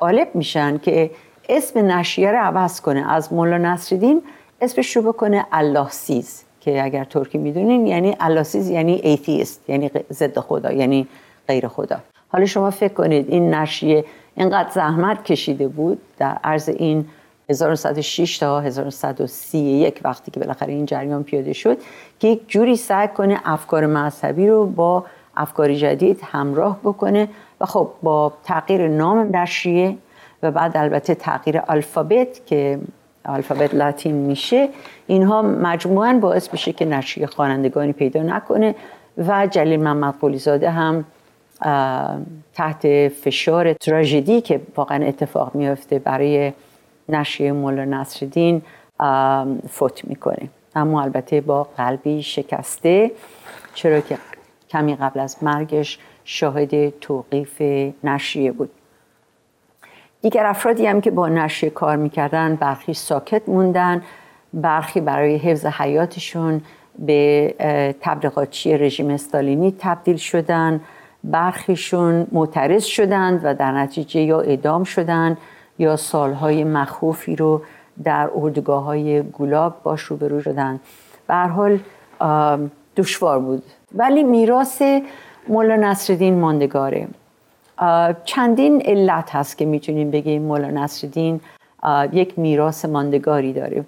غالب 0.00 0.28
میشن 0.34 0.78
که 0.78 1.10
اسم 1.48 1.90
نشریه 1.90 2.32
رو 2.32 2.38
عوض 2.38 2.80
کنه. 2.80 3.12
از 3.12 3.32
مولا 3.32 3.58
نصرالدین 3.58 4.22
اسمش 4.60 4.96
رو 4.96 5.02
بکنه 5.02 5.46
الله 5.52 5.88
سیز 5.88 6.44
که 6.60 6.84
اگر 6.84 7.04
ترکی 7.04 7.38
می‌دونین 7.38 7.86
یعنی 7.86 8.16
Allahsız 8.20 8.70
یعنی 8.70 9.00
atheist 9.04 9.70
یعنی 9.70 9.90
ضد 10.12 10.38
خدا 10.38 10.72
یعنی 10.72 11.08
غیر 11.48 11.68
خدا. 11.68 12.00
حالا 12.28 12.46
شما 12.46 12.70
فکر 12.70 12.94
کنید 12.94 13.28
این 13.28 13.54
نشریه 13.54 14.04
اینقدر 14.34 14.70
زحمت 14.70 15.24
کشیده 15.24 15.68
بود 15.68 16.00
در 16.18 16.38
عرض 16.44 16.68
این 16.68 17.04
1906 17.50 18.38
تا 18.38 18.60
1931 18.60 20.00
وقتی 20.04 20.30
که 20.30 20.40
بالاخره 20.40 20.72
این 20.72 20.86
جریان 20.86 21.24
پیاده 21.24 21.52
شد 21.52 21.78
که 22.18 22.28
یک 22.28 22.48
جوری 22.48 22.76
سعی 22.76 23.08
کنه 23.08 23.40
افکار 23.44 23.86
مذهبی 23.86 24.48
رو 24.48 24.66
با 24.66 25.04
افکار 25.36 25.74
جدید 25.74 26.20
همراه 26.24 26.78
بکنه 26.84 27.28
و 27.60 27.66
خب 27.66 27.90
با 28.02 28.32
تغییر 28.44 28.88
نام 28.88 29.36
نشریه 29.36 29.96
و 30.42 30.50
بعد 30.50 30.76
البته 30.76 31.14
تغییر 31.14 31.62
الفابت 31.68 32.46
که 32.46 32.78
الفابت 33.24 33.74
لاتین 33.74 34.14
میشه 34.14 34.68
اینها 35.06 35.42
مجموعا 35.42 36.18
باعث 36.22 36.52
میشه 36.52 36.72
که 36.72 36.84
نشریه 36.84 37.26
خوانندگانی 37.26 37.92
پیدا 37.92 38.22
نکنه 38.22 38.74
و 39.18 39.46
جلیل 39.46 39.80
محمد 39.80 40.14
قلیزاده 40.20 40.70
هم 40.70 41.04
تحت 42.54 43.08
فشار 43.08 43.72
تراژدی 43.72 44.40
که 44.40 44.60
واقعا 44.76 45.06
اتفاق 45.06 45.54
میافته 45.54 45.98
برای 45.98 46.52
نشریه 47.08 47.52
مولا 47.52 47.84
نصرالدین 47.84 48.62
فوت 49.68 50.04
می‌کنه 50.04 50.48
اما 50.74 51.02
البته 51.02 51.40
با 51.40 51.64
قلبی 51.64 52.22
شکسته 52.22 53.10
چرا 53.74 54.00
که 54.00 54.18
کمی 54.70 54.96
قبل 54.96 55.20
از 55.20 55.36
مرگش 55.42 55.98
شاهد 56.24 56.98
توقیف 56.98 57.62
نشریه 58.04 58.52
بود. 58.52 58.70
دیگر 60.22 60.46
افرادی 60.46 60.86
هم 60.86 61.00
که 61.00 61.10
با 61.10 61.28
نشریه 61.28 61.70
کار 61.70 61.96
می‌کردن 61.96 62.54
برخی 62.54 62.94
ساکت 62.94 63.48
موندن 63.48 64.02
برخی 64.54 65.00
برای 65.00 65.36
حفظ 65.36 65.66
حیاتشون 65.66 66.62
به 66.98 67.54
تبلیغاتچی 68.00 68.78
رژیم 68.78 69.10
استالینی 69.10 69.74
تبدیل 69.78 70.16
شدن 70.16 70.80
برخیشون 71.24 72.26
معترض 72.32 72.84
شدند 72.84 73.40
و 73.44 73.54
در 73.54 73.72
نتیجه 73.72 74.20
یا 74.20 74.40
اعدام 74.40 74.84
شدند. 74.84 75.38
یا 75.78 75.96
سالهای 75.96 76.64
مخوفی 76.64 77.36
رو 77.36 77.62
در 78.04 78.30
اردوگاه 78.34 78.84
های 78.84 79.22
گلاب 79.22 79.82
باش 79.82 80.02
روبرو 80.02 80.42
شدن. 80.42 80.80
به 81.26 81.34
هر 81.34 81.48
حال 81.48 81.78
دشوار 82.96 83.38
بود. 83.38 83.62
ولی 83.94 84.22
میراث 84.22 84.82
مولا 85.48 85.76
نصرالدین 85.76 86.40
ماندگاره. 86.40 87.08
چندین 88.24 88.82
علت 88.84 89.34
هست 89.34 89.58
که 89.58 89.64
می‌تونیم 89.64 90.10
بگیم 90.10 90.42
مولا 90.42 90.70
نصرالدین 90.70 91.40
یک 92.12 92.38
میراث 92.38 92.84
ماندگاری 92.84 93.52
داره. 93.52 93.84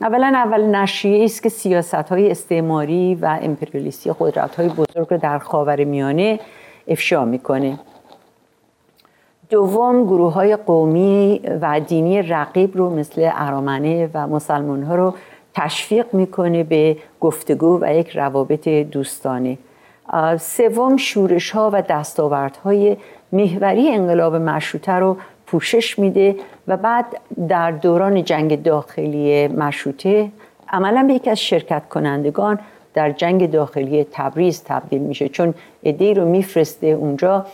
اولا 0.00 0.26
اول 0.26 0.62
نشریه 0.62 1.24
است 1.24 1.42
که 1.42 1.48
سیاست 1.48 1.94
های 1.94 2.30
استعماری 2.30 3.14
و 3.14 3.38
امپریالیستی 3.42 4.12
قدرت 4.20 4.54
های 4.54 4.68
بزرگ 4.68 5.06
رو 5.10 5.16
در 5.16 5.38
خاور 5.38 5.84
میانه 5.84 6.40
افشا 6.88 7.24
می‌کنه. 7.24 7.78
دوم 9.50 10.04
گروه 10.04 10.32
های 10.32 10.56
قومی 10.56 11.40
و 11.60 11.80
دینی 11.80 12.22
رقیب 12.22 12.76
رو 12.76 12.90
مثل 12.90 13.30
ارامنه 13.34 14.10
و 14.14 14.26
مسلمان 14.26 14.82
ها 14.82 14.94
رو 14.94 15.14
تشویق 15.54 16.06
می‌کنه 16.14 16.64
به 16.64 16.96
گفتگو 17.20 17.78
و 17.82 17.94
یک 17.94 18.08
روابط 18.16 18.68
دوستانه. 18.68 19.58
سوم 20.38 20.96
شورش 20.96 21.50
ها 21.50 21.70
و 21.72 21.82
های 22.64 22.96
محوری 23.32 23.88
انقلاب 23.88 24.34
مشروطه 24.34 24.92
رو 24.92 25.16
پوشش 25.46 25.98
میده 25.98 26.36
و 26.68 26.76
بعد 26.76 27.06
در 27.48 27.70
دوران 27.70 28.24
جنگ 28.24 28.62
داخلی 28.62 29.48
مشروطه 29.48 30.30
عملا 30.68 31.04
به 31.06 31.14
یکی 31.14 31.30
از 31.30 31.40
شرکت 31.40 31.88
کنندگان 31.88 32.58
در 32.94 33.10
جنگ 33.10 33.50
داخلی 33.50 34.06
تبریز 34.12 34.62
تبدیل 34.64 35.02
میشه 35.02 35.28
چون 35.28 35.54
ایده 35.82 36.12
رو 36.12 36.24
میفرسته 36.24 36.86
اونجا. 36.86 37.46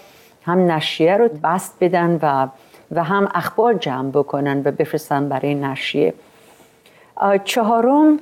هم 0.45 0.71
نشریه 0.71 1.17
رو 1.17 1.29
بست 1.45 1.75
بدن 1.81 2.19
و 2.23 2.49
و 2.93 3.05
هم 3.05 3.29
اخبار 3.35 3.75
جمع 3.75 4.11
بکنن 4.11 4.63
و 4.65 4.71
بفرستن 4.71 5.29
برای 5.29 5.55
نشریه. 5.55 6.15
چهارم 7.45 8.19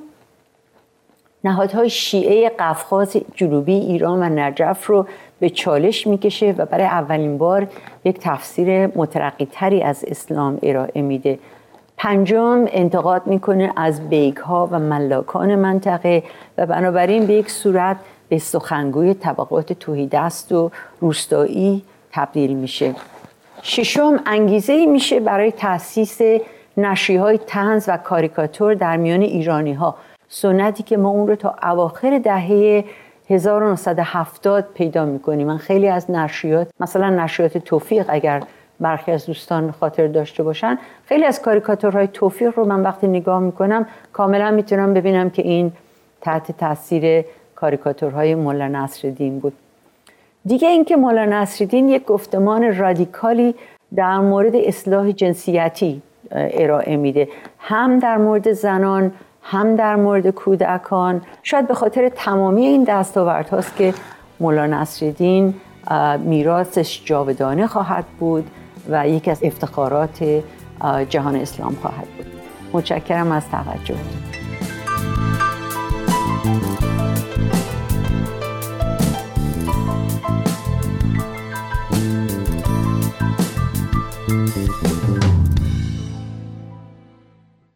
نهادهای 1.43 1.89
شیعه 1.89 2.49
قفقاز 2.49 3.17
جنوبی 3.35 3.73
ایران 3.73 4.19
و 4.23 4.29
نجف 4.39 4.87
رو 4.87 5.07
به 5.39 5.49
چالش 5.49 6.07
می‌کشه 6.07 6.55
و 6.57 6.65
برای 6.65 6.85
اولین 6.85 7.37
بار 7.37 7.67
یک 8.05 8.19
تفسیر 8.19 8.87
مترقی 8.87 9.47
تری 9.51 9.81
از 9.81 10.05
اسلام 10.07 10.59
ارائه 10.63 11.01
میده. 11.01 11.39
پنجم 11.97 12.65
انتقاد 12.67 13.27
می‌کنه 13.27 13.73
از 13.75 14.09
بیگ 14.09 14.37
ها 14.37 14.69
و 14.71 14.79
ملاکان 14.79 15.55
منطقه 15.55 16.23
و 16.57 16.65
بنابراین 16.65 17.25
به 17.25 17.33
یک 17.33 17.51
صورت 17.51 17.97
به 18.29 18.37
سخنگوی 18.37 19.13
طبقات 19.13 19.73
توهیدست 19.73 20.51
و 20.51 20.71
روستایی 20.99 21.83
تبدیل 22.13 22.53
میشه. 22.53 22.95
ششم 23.61 24.19
انگیزه 24.25 24.85
میشه 24.85 25.19
برای 25.19 25.51
تاسیس 25.51 26.19
نشری 26.77 27.15
های 27.15 27.37
تنز 27.37 27.85
و 27.87 27.97
کاریکاتور 27.97 28.73
در 28.73 28.97
میان 28.97 29.21
ایرانی 29.21 29.73
ها 29.73 29.95
سنتی 30.29 30.83
که 30.83 30.97
ما 30.97 31.09
اون 31.09 31.27
رو 31.27 31.35
تا 31.35 31.55
اواخر 31.63 32.19
دهه 32.19 32.85
1970 33.29 34.67
پیدا 34.73 35.05
می‌کنیم. 35.05 35.47
من 35.47 35.57
خیلی 35.57 35.87
از 35.87 36.11
نشریات 36.11 36.67
مثلا 36.79 37.09
نشریات 37.09 37.57
توفیق 37.57 38.05
اگر 38.09 38.43
برخی 38.79 39.11
از 39.11 39.25
دوستان 39.25 39.71
خاطر 39.71 40.07
داشته 40.07 40.43
باشن 40.43 40.77
خیلی 41.05 41.25
از 41.25 41.41
کاریکاتورهای 41.41 42.07
توفیق 42.07 42.53
رو 42.55 42.65
من 42.65 42.81
وقتی 42.81 43.07
نگاه 43.07 43.39
می‌کنم 43.39 43.87
کاملا 44.13 44.51
می‌تونم 44.51 44.93
ببینم 44.93 45.29
که 45.29 45.41
این 45.41 45.71
تحت 46.21 46.57
تاثیر 46.57 47.25
کاریکاتورهای 47.55 48.35
مولا 48.35 48.67
نصرالدین 48.67 49.39
بود. 49.39 49.53
دیگه 50.45 50.67
اینکه 50.67 50.95
مولا 50.95 51.25
نصرالدین 51.25 51.89
یک 51.89 52.05
گفتمان 52.05 52.77
رادیکالی 52.77 53.55
در 53.95 54.19
مورد 54.19 54.55
اصلاح 54.55 55.11
جنسیتی 55.11 56.01
ارائه 56.31 56.97
میده. 56.97 57.27
هم 57.59 57.99
در 57.99 58.17
مورد 58.17 58.51
زنان 58.51 59.11
هم 59.41 59.75
در 59.75 59.95
مورد 59.95 60.29
کودکان. 60.29 61.21
شاید 61.43 61.67
به 61.67 61.73
خاطر 61.73 62.09
تمامی 62.09 62.65
این 62.65 62.83
دستاورد 62.83 63.49
هاست 63.49 63.75
که 63.75 63.93
مولا 64.39 64.65
نصرالدین 64.65 65.53
میراثش 66.19 67.01
جاودانه 67.05 67.67
خواهد 67.67 68.05
بود 68.19 68.47
و 68.89 69.07
یکی 69.07 69.31
از 69.31 69.43
افتخارات 69.43 70.41
جهان 71.09 71.35
اسلام 71.35 71.75
خواهد 71.81 72.07
بود. 72.17 72.25
متشکرم 72.73 73.31
از 73.31 73.49
توجه 73.49 74.42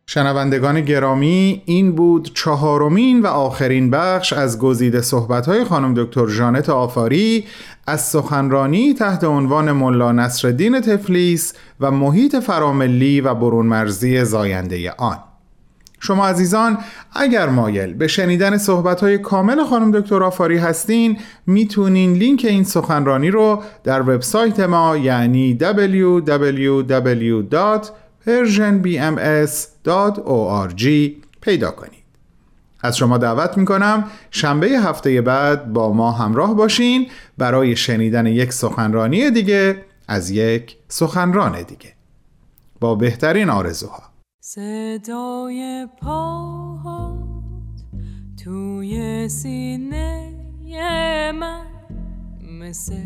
شنوندگان 0.09 0.81
گرامی 0.81 1.61
این 1.65 1.95
بود 1.95 2.31
چهارمین 2.33 3.21
و 3.21 3.27
آخرین 3.27 3.89
بخش 3.89 4.33
از 4.33 4.59
گزیده 4.59 5.01
صحبت‌های 5.01 5.63
خانم 5.63 5.93
دکتر 5.93 6.27
ژانت 6.27 6.69
آفاری 6.69 7.45
از 7.87 8.01
سخنرانی 8.01 8.93
تحت 8.93 9.23
عنوان 9.23 9.71
ملا 9.71 10.11
نصرالدین 10.11 10.81
تفلیس 10.81 11.53
و 11.79 11.91
محیط 11.91 12.35
فراملی 12.35 13.21
و 13.21 13.33
برون 13.33 13.65
مرزی 13.65 14.25
زاینده 14.25 14.91
آن 14.91 15.17
شما 15.99 16.27
عزیزان 16.27 16.77
اگر 17.13 17.49
مایل 17.49 17.93
به 17.93 18.07
شنیدن 18.07 18.57
صحبت‌های 18.57 19.17
کامل 19.17 19.63
خانم 19.63 19.91
دکتر 19.91 20.23
آفاری 20.23 20.57
هستین 20.57 21.17
می‌تونین 21.47 22.13
لینک 22.13 22.45
این 22.49 22.63
سخنرانی 22.63 23.31
رو 23.31 23.63
در 23.83 24.01
وبسایت 24.01 24.59
ما 24.59 24.97
یعنی 24.97 25.57
www. 25.61 26.67
persianbms.org 28.27 30.83
پیدا 31.41 31.71
کنید. 31.71 32.03
از 32.81 32.97
شما 32.97 33.17
دعوت 33.17 33.57
می‌کنم 33.57 34.03
شنبه 34.31 34.67
هفته 34.67 35.21
بعد 35.21 35.73
با 35.73 35.93
ما 35.93 36.11
همراه 36.11 36.55
باشین 36.55 37.07
برای 37.37 37.75
شنیدن 37.75 38.25
یک 38.25 38.53
سخنرانی 38.53 39.31
دیگه 39.31 39.85
از 40.07 40.29
یک 40.29 40.77
سخنران 40.87 41.61
دیگه. 41.61 41.93
با 42.79 42.95
بهترین 42.95 43.49
آرزوها. 43.49 44.03
صدای 44.39 45.87
پاهات 46.01 47.17
توی 48.43 49.29
سینه 49.29 50.33
من 51.31 51.65
مثل 52.59 53.03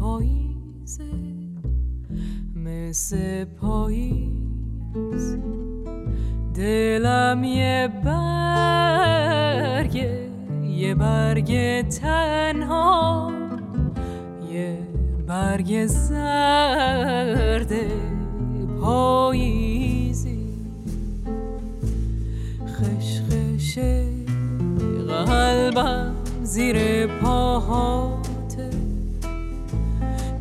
پاییزه 0.00 1.04
مثل 2.54 3.44
پاییز. 3.44 4.49
دلم 6.54 7.44
یه 7.44 7.88
برگ 8.04 9.94
یه 10.64 10.94
برگ 10.94 11.80
تنها 11.88 13.32
یه 14.52 14.78
برگ 15.26 15.86
زرد 15.86 17.72
پاییزی. 18.80 20.46
خشخش 22.66 23.78
قلبم 25.26 26.14
زیر 26.42 27.06
پاهاته 27.06 28.70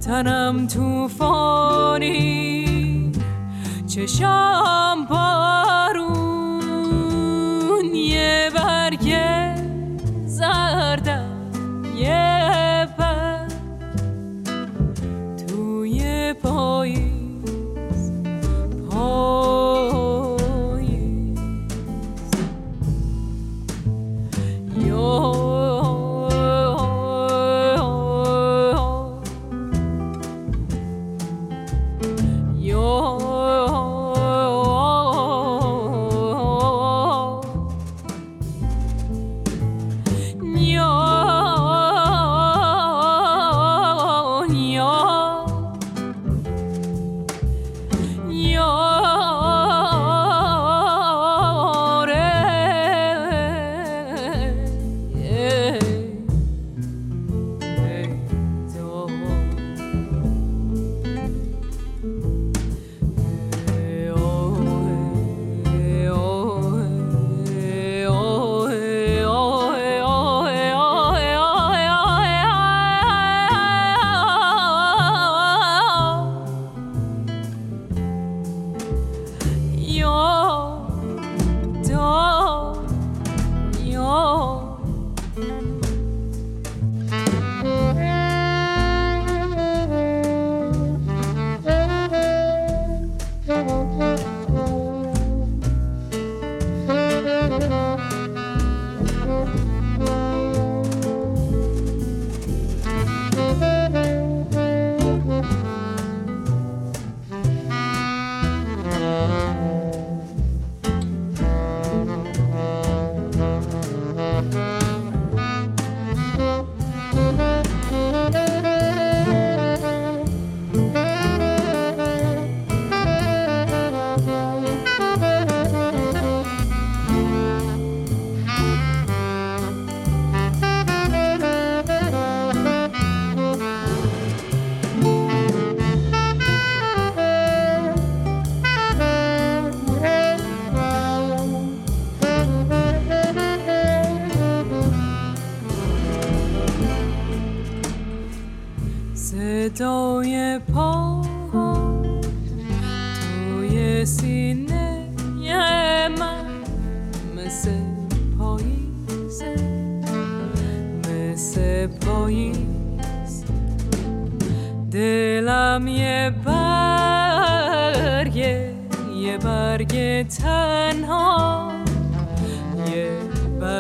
تنم 0.01 0.67
توفانی 0.67 2.39
چشام 3.88 5.04
بارون 5.04 5.67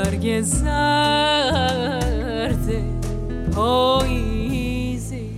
برگ 0.09 0.41
زرد 0.41 1.89
پاییزی. 3.55 5.29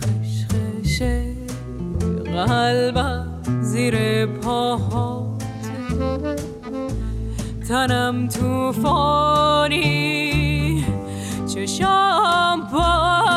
خشخش 0.00 1.02
قلبم 2.24 3.26
زیر 3.60 4.26
پاهات 4.26 5.42
تنم 7.68 8.28
توفانی 8.28 9.84
چشام 11.54 12.60
بارون 12.72 13.27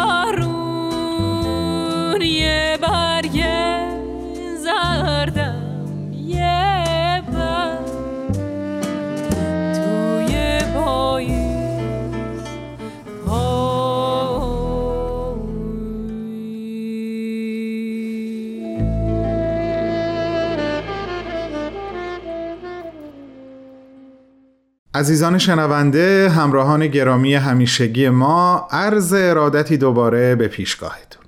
عزیزان 25.02 25.38
شنونده 25.38 26.30
همراهان 26.30 26.88
گرامی 26.88 27.34
همیشگی 27.34 28.10
ما 28.10 28.68
عرض 28.72 29.14
ارادتی 29.14 29.78
دوباره 29.78 30.36
به 30.36 30.48
پیشگاهتون. 30.48 31.24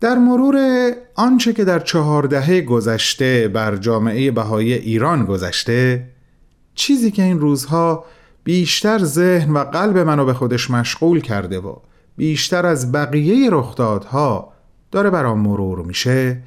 در 0.00 0.14
مرور 0.14 0.56
آنچه 1.14 1.52
که 1.52 1.64
در 1.64 1.78
چهار 1.78 2.22
دهه 2.22 2.60
گذشته 2.60 3.48
بر 3.48 3.76
جامعه 3.76 4.30
بهایی 4.30 4.72
ایران 4.72 5.24
گذشته 5.24 6.06
چیزی 6.74 7.10
که 7.10 7.22
این 7.22 7.40
روزها 7.40 8.04
بیشتر 8.44 8.98
ذهن 8.98 9.52
و 9.52 9.58
قلب 9.58 9.98
منو 9.98 10.24
به 10.24 10.34
خودش 10.34 10.70
مشغول 10.70 11.20
کرده 11.20 11.58
و 11.58 11.76
بیشتر 12.16 12.66
از 12.66 12.92
بقیه 12.92 13.50
رخدادها 13.50 14.52
داره 14.90 15.10
برام 15.10 15.40
مرور 15.40 15.82
میشه 15.82 16.42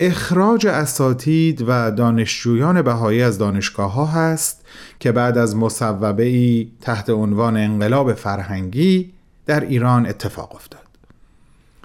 اخراج 0.00 0.66
اساتید 0.66 1.64
و 1.66 1.90
دانشجویان 1.90 2.82
بهایی 2.82 3.22
از 3.22 3.38
دانشگاه 3.38 3.92
ها 3.92 4.06
هست 4.06 4.64
که 4.98 5.12
بعد 5.12 5.38
از 5.38 5.56
مصوبه 5.56 6.24
ای 6.24 6.70
تحت 6.80 7.10
عنوان 7.10 7.56
انقلاب 7.56 8.14
فرهنگی 8.14 9.12
در 9.46 9.60
ایران 9.60 10.06
اتفاق 10.06 10.54
افتاد. 10.54 10.80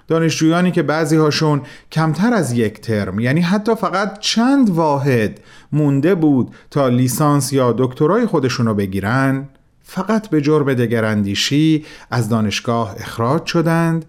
دانشجویانی 0.08 0.70
که 0.70 0.82
بعضی 0.82 1.16
هاشون 1.16 1.62
کمتر 1.92 2.34
از 2.34 2.52
یک 2.52 2.80
ترم 2.80 3.20
یعنی 3.20 3.40
حتی 3.40 3.74
فقط 3.74 4.18
چند 4.18 4.70
واحد 4.70 5.40
مونده 5.72 6.14
بود 6.14 6.54
تا 6.70 6.88
لیسانس 6.88 7.52
یا 7.52 7.74
دکترای 7.78 8.26
خودشون 8.26 8.66
رو 8.66 8.74
بگیرن 8.74 9.48
فقط 9.84 10.28
به 10.28 10.40
جرم 10.40 10.74
دگراندیشی 10.74 11.84
از 12.10 12.28
دانشگاه 12.28 12.94
اخراج 12.98 13.46
شدند 13.46 14.04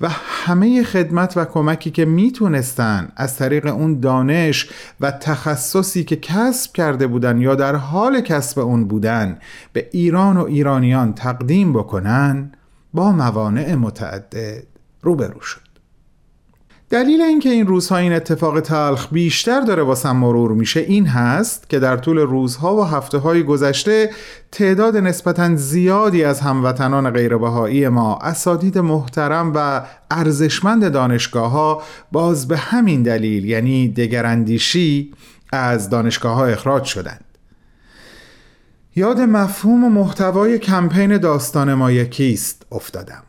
و 0.00 0.08
همه 0.10 0.82
خدمت 0.82 1.36
و 1.36 1.44
کمکی 1.44 1.90
که 1.90 2.04
می‌تونستن 2.04 3.12
از 3.16 3.36
طریق 3.36 3.66
اون 3.66 4.00
دانش 4.00 4.68
و 5.00 5.10
تخصصی 5.10 6.04
که 6.04 6.16
کسب 6.16 6.72
کرده 6.72 7.06
بودن 7.06 7.40
یا 7.40 7.54
در 7.54 7.76
حال 7.76 8.20
کسب 8.20 8.58
اون 8.58 8.84
بودن 8.84 9.38
به 9.72 9.88
ایران 9.92 10.36
و 10.36 10.44
ایرانیان 10.44 11.12
تقدیم 11.12 11.72
بکنن 11.72 12.52
با 12.94 13.12
موانع 13.12 13.74
متعدد 13.74 14.62
روبرو 15.02 15.40
شد. 15.40 15.65
دلیل 16.90 17.22
اینکه 17.22 17.48
این 17.48 17.66
روزها 17.66 17.96
این 17.96 18.12
اتفاق 18.12 18.60
تلخ 18.60 19.08
بیشتر 19.12 19.60
داره 19.60 19.82
واسم 19.82 20.16
مرور 20.16 20.52
میشه 20.52 20.80
این 20.80 21.06
هست 21.06 21.70
که 21.70 21.78
در 21.78 21.96
طول 21.96 22.18
روزها 22.18 22.76
و 22.76 22.84
هفته 22.84 23.18
های 23.18 23.42
گذشته 23.42 24.10
تعداد 24.52 24.96
نسبتا 24.96 25.56
زیادی 25.56 26.24
از 26.24 26.40
هموطنان 26.40 27.10
غیربهایی 27.10 27.88
ما 27.88 28.18
اساتید 28.18 28.78
محترم 28.78 29.52
و 29.54 29.82
ارزشمند 30.10 30.92
دانشگاه 30.92 31.50
ها 31.50 31.82
باز 32.12 32.48
به 32.48 32.56
همین 32.56 33.02
دلیل 33.02 33.44
یعنی 33.44 33.88
دگراندیشی 33.88 35.14
از 35.52 35.90
دانشگاه 35.90 36.34
ها 36.34 36.46
اخراج 36.46 36.84
شدند. 36.84 37.24
یاد 38.96 39.20
مفهوم 39.20 39.84
و 39.84 39.88
محتوای 39.88 40.58
کمپین 40.58 41.18
داستان 41.18 41.74
ما 41.74 41.92
یکیست 41.92 42.66
افتادم. 42.72 43.25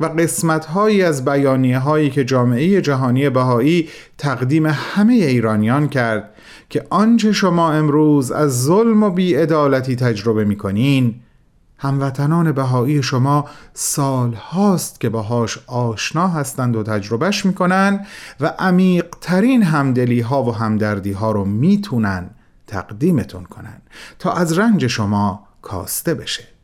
و 0.00 0.06
قسمت 0.06 0.64
هایی 0.64 1.02
از 1.02 1.24
بیانیه 1.24 1.78
هایی 1.78 2.10
که 2.10 2.24
جامعه 2.24 2.80
جهانی 2.80 3.30
بهایی 3.30 3.88
تقدیم 4.18 4.66
همه 4.66 5.14
ایرانیان 5.14 5.88
کرد 5.88 6.30
که 6.68 6.86
آنچه 6.90 7.32
شما 7.32 7.72
امروز 7.72 8.32
از 8.32 8.64
ظلم 8.64 9.02
و 9.02 9.10
بیعدالتی 9.10 9.96
تجربه 9.96 10.44
می 10.44 10.56
کنین 10.56 11.14
هموطنان 11.78 12.52
بهایی 12.52 13.02
شما 13.02 13.44
سال 13.74 14.34
هاست 14.34 15.00
که 15.00 15.08
باهاش 15.08 15.58
آشنا 15.66 16.28
هستند 16.28 16.76
و 16.76 16.82
تجربهش 16.82 17.46
می‌کنن 17.46 18.06
و 18.40 18.46
عمیق 18.58 19.06
ترین 19.20 19.62
همدلی 19.62 20.20
ها 20.20 20.42
و 20.42 20.54
همدردی 20.54 21.12
ها 21.12 21.32
رو 21.32 21.44
می‌تونن 21.44 22.30
تقدیمتون 22.66 23.44
کنن 23.44 23.82
تا 24.18 24.32
از 24.32 24.58
رنج 24.58 24.86
شما 24.86 25.46
کاسته 25.62 26.14
بشه. 26.14 26.55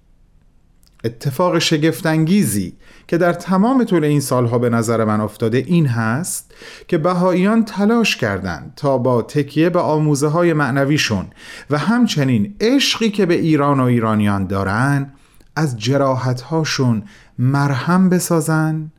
اتفاق 1.04 1.58
شگفتانگیزی 1.58 2.76
که 3.08 3.18
در 3.18 3.32
تمام 3.32 3.84
طول 3.84 4.04
این 4.04 4.20
سالها 4.20 4.58
به 4.58 4.70
نظر 4.70 5.04
من 5.04 5.20
افتاده 5.20 5.58
این 5.58 5.86
هست 5.86 6.54
که 6.88 6.98
بهاییان 6.98 7.64
تلاش 7.64 8.16
کردند 8.16 8.72
تا 8.76 8.98
با 8.98 9.22
تکیه 9.22 9.70
به 9.70 9.80
آموزه 9.80 10.26
های 10.26 10.52
معنویشون 10.52 11.26
و 11.70 11.78
همچنین 11.78 12.54
عشقی 12.60 13.10
که 13.10 13.26
به 13.26 13.34
ایران 13.34 13.80
و 13.80 13.84
ایرانیان 13.84 14.46
دارن 14.46 15.12
از 15.56 15.78
جراحت 15.78 16.40
هاشون 16.40 17.02
مرهم 17.38 18.08
بسازن 18.08 18.90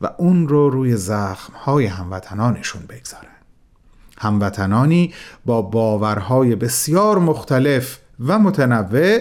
و 0.00 0.10
اون 0.18 0.48
رو 0.48 0.70
روی 0.70 0.96
زخم 0.96 1.52
های 1.52 1.86
هموطنانشون 1.86 2.82
بگذارن. 2.88 3.26
هموطنانی 4.18 5.14
با 5.46 5.62
باورهای 5.62 6.56
بسیار 6.56 7.18
مختلف 7.18 7.98
و 8.26 8.38
متنوع 8.38 9.18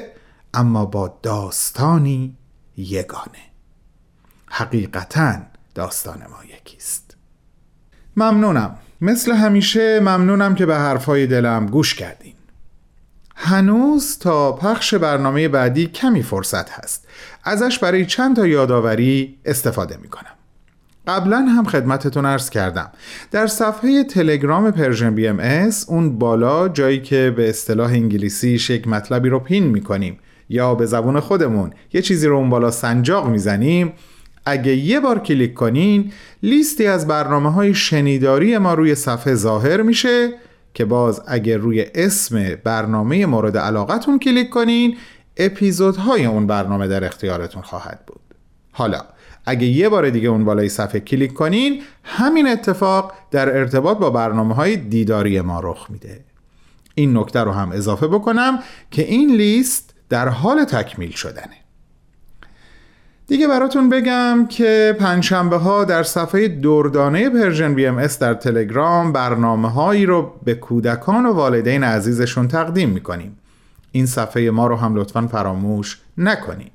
اما 0.53 0.85
با 0.85 1.19
داستانی 1.23 2.37
یگانه. 2.77 3.51
حقیقتا 4.45 5.33
داستان 5.75 6.17
ما 6.17 6.45
یکیست. 6.55 7.17
ممنونم. 8.17 8.75
مثل 9.01 9.31
همیشه 9.31 9.99
ممنونم 9.99 10.55
که 10.55 10.65
به 10.65 10.75
حرفای 10.75 11.27
دلم 11.27 11.65
گوش 11.65 11.95
کردین. 11.95 12.33
هنوز 13.35 14.17
تا 14.19 14.51
پخش 14.51 14.93
برنامه 14.93 15.47
بعدی 15.47 15.87
کمی 15.87 16.23
فرصت 16.23 16.69
هست. 16.69 17.07
ازش 17.43 17.79
برای 17.79 18.05
چند 18.05 18.35
تا 18.35 18.47
یادآوری 18.47 19.39
استفاده 19.45 19.97
می‌کنم. 19.97 20.31
قبلا 21.07 21.37
هم 21.37 21.65
خدمتتون 21.65 22.25
عرض 22.25 22.49
کردم. 22.49 22.91
در 23.31 23.47
صفحه 23.47 24.03
تلگرام 24.03 24.71
Persian 24.71 25.15
BMS 25.15 25.89
اون 25.89 26.19
بالا 26.19 26.69
جایی 26.69 27.01
که 27.01 27.33
به 27.37 27.49
اصطلاح 27.49 27.91
انگلیسی 27.91 28.49
یک 28.69 28.87
مطلبی 28.87 29.29
رو 29.29 29.39
pin 29.39 29.63
می‌کنیم. 29.63 30.19
یا 30.51 30.75
به 30.75 30.85
زبون 30.85 31.19
خودمون. 31.19 31.73
یه 31.93 32.01
چیزی 32.01 32.27
رو 32.27 32.35
اون 32.37 32.49
بالا 32.49 32.71
سنجاق 32.71 33.27
می‌زنیم. 33.27 33.93
اگه 34.45 34.75
یه 34.75 34.99
بار 34.99 35.19
کلیک 35.19 35.53
کنین 35.53 36.11
لیستی 36.43 36.87
از 36.87 37.07
برنامه 37.07 37.51
های 37.51 37.73
شنیداری 37.73 38.57
ما 38.57 38.73
روی 38.73 38.95
صفحه 38.95 39.35
ظاهر 39.35 39.81
میشه 39.81 40.29
که 40.73 40.85
باز 40.85 41.21
اگه 41.27 41.57
روی 41.57 41.85
اسم 41.95 42.55
برنامه 42.63 43.25
مورد 43.25 43.57
علاقتون 43.57 44.19
کلیک 44.19 44.49
کنین 44.49 44.97
اپیزودهای 45.37 46.25
اون 46.25 46.47
برنامه 46.47 46.87
در 46.87 47.05
اختیارتون 47.05 47.61
خواهد 47.61 47.99
بود. 48.07 48.21
حالا 48.71 49.01
اگه 49.45 49.67
یه 49.67 49.89
بار 49.89 50.09
دیگه 50.09 50.29
اون 50.29 50.45
بالای 50.45 50.69
صفحه 50.69 50.99
کلیک 50.99 51.33
کنین 51.33 51.81
همین 52.03 52.47
اتفاق 52.47 53.13
در 53.31 53.57
ارتباط 53.57 53.97
با 53.97 54.09
برنامه 54.09 54.55
های 54.55 54.75
دیداری 54.75 55.41
ما 55.41 55.59
رخ 55.59 55.87
میده. 55.89 56.19
این 56.95 57.17
نکته 57.17 57.39
رو 57.39 57.51
هم 57.51 57.71
اضافه 57.71 58.07
بکنم 58.07 58.59
که 58.91 59.01
این 59.01 59.35
لیست 59.35 59.93
در 60.11 60.29
حال 60.29 60.63
تکمیل 60.63 61.11
شدنه. 61.11 61.57
دیگه 63.27 63.47
براتون 63.47 63.89
بگم 63.89 64.47
که 64.49 64.97
پنجشنبه 64.99 65.57
ها 65.57 65.83
در 65.83 66.03
صفحه 66.03 66.47
دردانه 66.47 67.29
Persian 67.29 67.73
BMS 67.75 68.19
در 68.19 68.33
تلگرام 68.33 69.13
برنامه 69.13 69.71
هایی 69.71 70.05
رو 70.05 70.33
به 70.43 70.55
کودکان 70.55 71.25
و 71.25 71.33
والدین 71.33 71.83
عزیزشون 71.83 72.47
تقدیم 72.47 72.89
می‌کنیم. 72.89 73.37
این 73.91 74.05
صفحه 74.05 74.49
ما 74.49 74.67
رو 74.67 74.75
هم 74.75 74.95
لطفا 74.95 75.27
فراموش 75.27 76.01
نکنین 76.17 76.71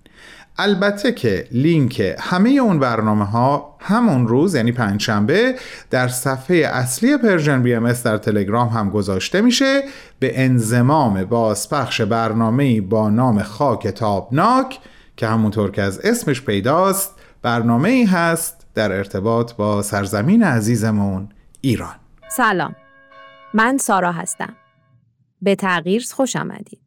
البته 0.58 1.12
که 1.12 1.48
لینک 1.52 2.16
همه 2.20 2.50
اون 2.50 2.78
برنامه 2.78 3.24
ها 3.24 3.76
همون 3.80 4.28
روز 4.28 4.54
یعنی 4.54 4.72
پنجشنبه 4.72 5.54
در 5.90 6.08
صفحه 6.08 6.56
اصلی 6.56 7.16
Persian 7.16 7.62
BM 7.62 7.92
در 7.92 8.18
تلگرام 8.18 8.68
هم 8.68 8.90
گذاشته 8.90 9.40
میشه. 9.40 9.82
به 10.18 10.44
انضمام 10.44 11.24
بازپخش 11.24 12.00
برنامه 12.00 12.80
با 12.80 13.10
نام 13.10 13.42
خاک 13.42 13.88
تابناک 13.88 14.78
که 15.16 15.26
همونطور 15.26 15.70
که 15.70 15.82
از 15.82 15.98
اسمش 15.98 16.42
پیداست 16.42 17.14
برنامه 17.42 17.88
ای 17.88 18.04
هست 18.04 18.66
در 18.74 18.92
ارتباط 18.92 19.52
با 19.52 19.82
سرزمین 19.82 20.42
عزیزمون 20.42 21.28
ایران. 21.60 21.94
سلام. 22.28 22.76
من 23.54 23.78
سارا 23.78 24.12
هستم. 24.12 24.56
به 25.42 25.54
تغییر 25.54 26.06
خوش 26.14 26.36
آمدید. 26.36 26.85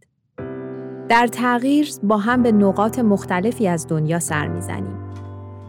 در 1.09 1.27
تغییر 1.27 1.89
با 2.03 2.17
هم 2.17 2.43
به 2.43 2.51
نقاط 2.51 2.99
مختلفی 2.99 3.67
از 3.67 3.87
دنیا 3.87 4.19
سر 4.19 4.47
می‌زنیم 4.47 4.97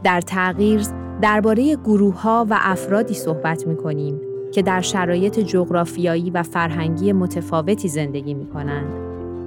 در 0.04 0.20
تغییر 0.20 0.82
درباره 1.20 1.76
گروه 1.76 2.20
ها 2.20 2.46
و 2.50 2.58
افرادی 2.60 3.14
صحبت 3.14 3.66
می 3.66 3.76
کنیم 3.76 4.20
که 4.52 4.62
در 4.62 4.80
شرایط 4.80 5.40
جغرافیایی 5.40 6.30
و 6.30 6.42
فرهنگی 6.42 7.12
متفاوتی 7.12 7.88
زندگی 7.88 8.34
می 8.34 8.46
کنند 8.46 8.92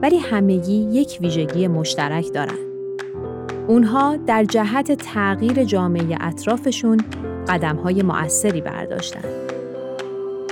ولی 0.02 0.18
همگی 0.18 0.74
یک 0.74 1.18
ویژگی 1.22 1.68
مشترک 1.68 2.34
دارند. 2.34 2.58
اونها 3.68 4.18
در 4.18 4.44
جهت 4.44 4.92
تغییر 4.92 5.64
جامعه 5.64 6.18
اطرافشون 6.22 6.98
قدم 7.48 7.76
های 7.76 8.04
مؤثری 8.04 8.62
برداشتند. 8.62 9.26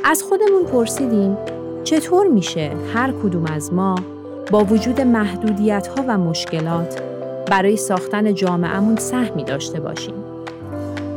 از 0.04 0.23
خودمون 0.23 0.63
پرسیدیم 0.63 1.38
چطور 1.84 2.27
میشه 2.27 2.71
هر 2.93 3.12
کدوم 3.12 3.45
از 3.45 3.73
ما 3.73 3.95
با 4.52 4.64
وجود 4.64 5.02
محدودیت 5.02 5.88
ها 5.88 6.06
و 6.08 6.18
مشکلات 6.18 7.02
برای 7.48 7.78
ساختن 7.78 8.34
جامعهمون 8.34 8.96
سهمی 8.96 9.44
داشته 9.44 9.80
باشیم. 9.80 10.14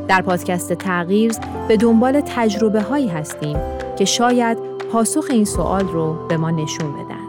در 0.09 0.23
پادکست 0.23 0.73
تغییر 0.73 1.33
به 1.68 1.77
دنبال 1.77 2.20
تجربه 2.20 2.83
هایی 2.83 3.09
هستیم 3.09 3.59
که 3.99 4.05
شاید 4.05 4.59
پاسخ 4.92 5.27
این 5.31 5.44
سوال 5.44 5.88
رو 5.88 6.27
به 6.29 6.37
ما 6.37 6.51
نشون 6.51 6.92
بدن. 6.92 7.25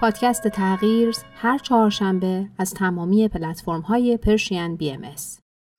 پادکست 0.00 0.48
تغییر 0.48 1.14
هر 1.36 1.58
چهارشنبه 1.58 2.46
از 2.58 2.74
تمامی 2.74 3.28
پلتفرم 3.28 3.80
های 3.80 4.16
پرشین 4.16 4.76
بی 4.76 4.90
ام 4.90 5.00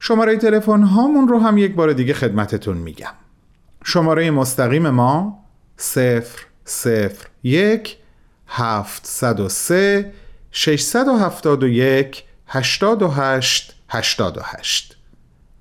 شماره 0.01 0.37
تلفن 0.37 0.83
هامون 0.83 1.27
رو 1.27 1.39
هم 1.39 1.57
یک 1.57 1.75
بار 1.75 1.93
دیگه 1.93 2.13
خدمتتون 2.13 2.77
میگم. 2.77 3.13
شماره 3.83 4.31
مستقیم 4.31 4.89
ما 4.89 5.45
0 5.77 6.23
0 6.65 7.11
1 7.43 7.97
703 8.47 10.13
671 10.51 12.23
88 12.47 13.75
88 13.89 14.97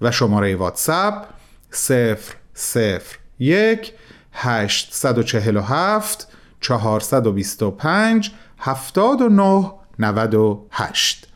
و 0.00 0.10
شماره 0.10 0.56
واتساپ 0.56 1.26
0 1.70 2.18
0 2.54 3.02
1 3.38 3.92
847 4.32 6.28
425 6.60 8.32
79 8.58 9.72
98 9.98 11.28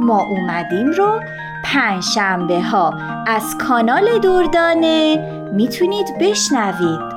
ما 0.00 0.22
اومدیم 0.22 0.86
رو 0.86 1.20
پنجشنبه 1.64 2.62
ها 2.62 2.94
از 3.26 3.58
کانال 3.58 4.18
دردانه 4.18 5.41
می‌تونید 5.52 6.06
بشنوید. 6.20 7.12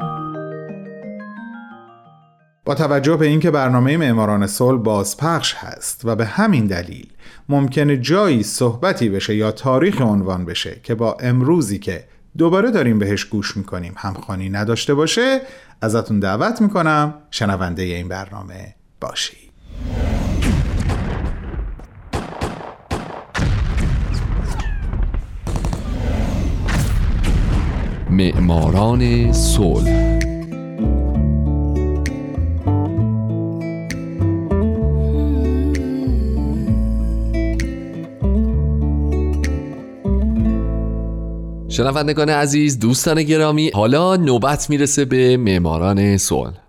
با 2.65 2.75
توجه 2.75 3.17
به 3.17 3.25
اینکه 3.25 3.51
برنامه 3.51 3.97
معماران 3.97 4.47
صلح 4.47 4.81
بازپخش 4.81 5.55
هست 5.55 6.01
و 6.05 6.15
به 6.15 6.25
همین 6.25 6.67
دلیل 6.67 7.07
ممکنه 7.49 7.97
جایی 7.97 8.43
صحبتی 8.43 9.09
بشه 9.09 9.35
یا 9.35 9.51
تاریخ 9.51 10.01
عنوان 10.01 10.45
بشه 10.45 10.79
که 10.83 10.95
با 10.95 11.17
امروزی 11.19 11.79
که 11.79 12.03
دوباره 12.37 12.71
داریم 12.71 12.99
بهش 12.99 13.25
گوش 13.25 13.57
می‌کنیم 13.57 13.93
همخوانی 13.97 14.49
نداشته 14.49 14.93
باشه 14.93 15.41
ازتون 15.81 16.19
دعوت 16.19 16.61
می‌کنم 16.61 17.13
شنونده 17.31 17.81
این 17.81 18.07
برنامه 18.07 18.75
باشید. 19.01 19.51
معماران 28.15 29.33
صلح. 29.33 30.19
شنوندگان 41.69 42.29
عزیز 42.29 42.79
دوستان 42.79 43.23
گرامی 43.23 43.69
حالا 43.73 44.15
نوبت 44.15 44.69
می‌رسه 44.69 45.05
به 45.05 45.37
معماران 45.37 46.17
صلح. 46.17 46.64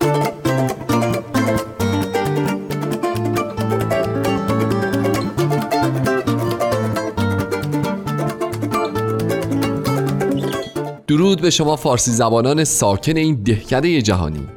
به 11.47 11.51
شما 11.51 11.77
فارسی 11.77 12.11
زبانان 12.11 12.65
ساکن 12.65 13.17
این 13.17 13.35
دهکده 13.35 14.03
جهانی. 14.03 14.49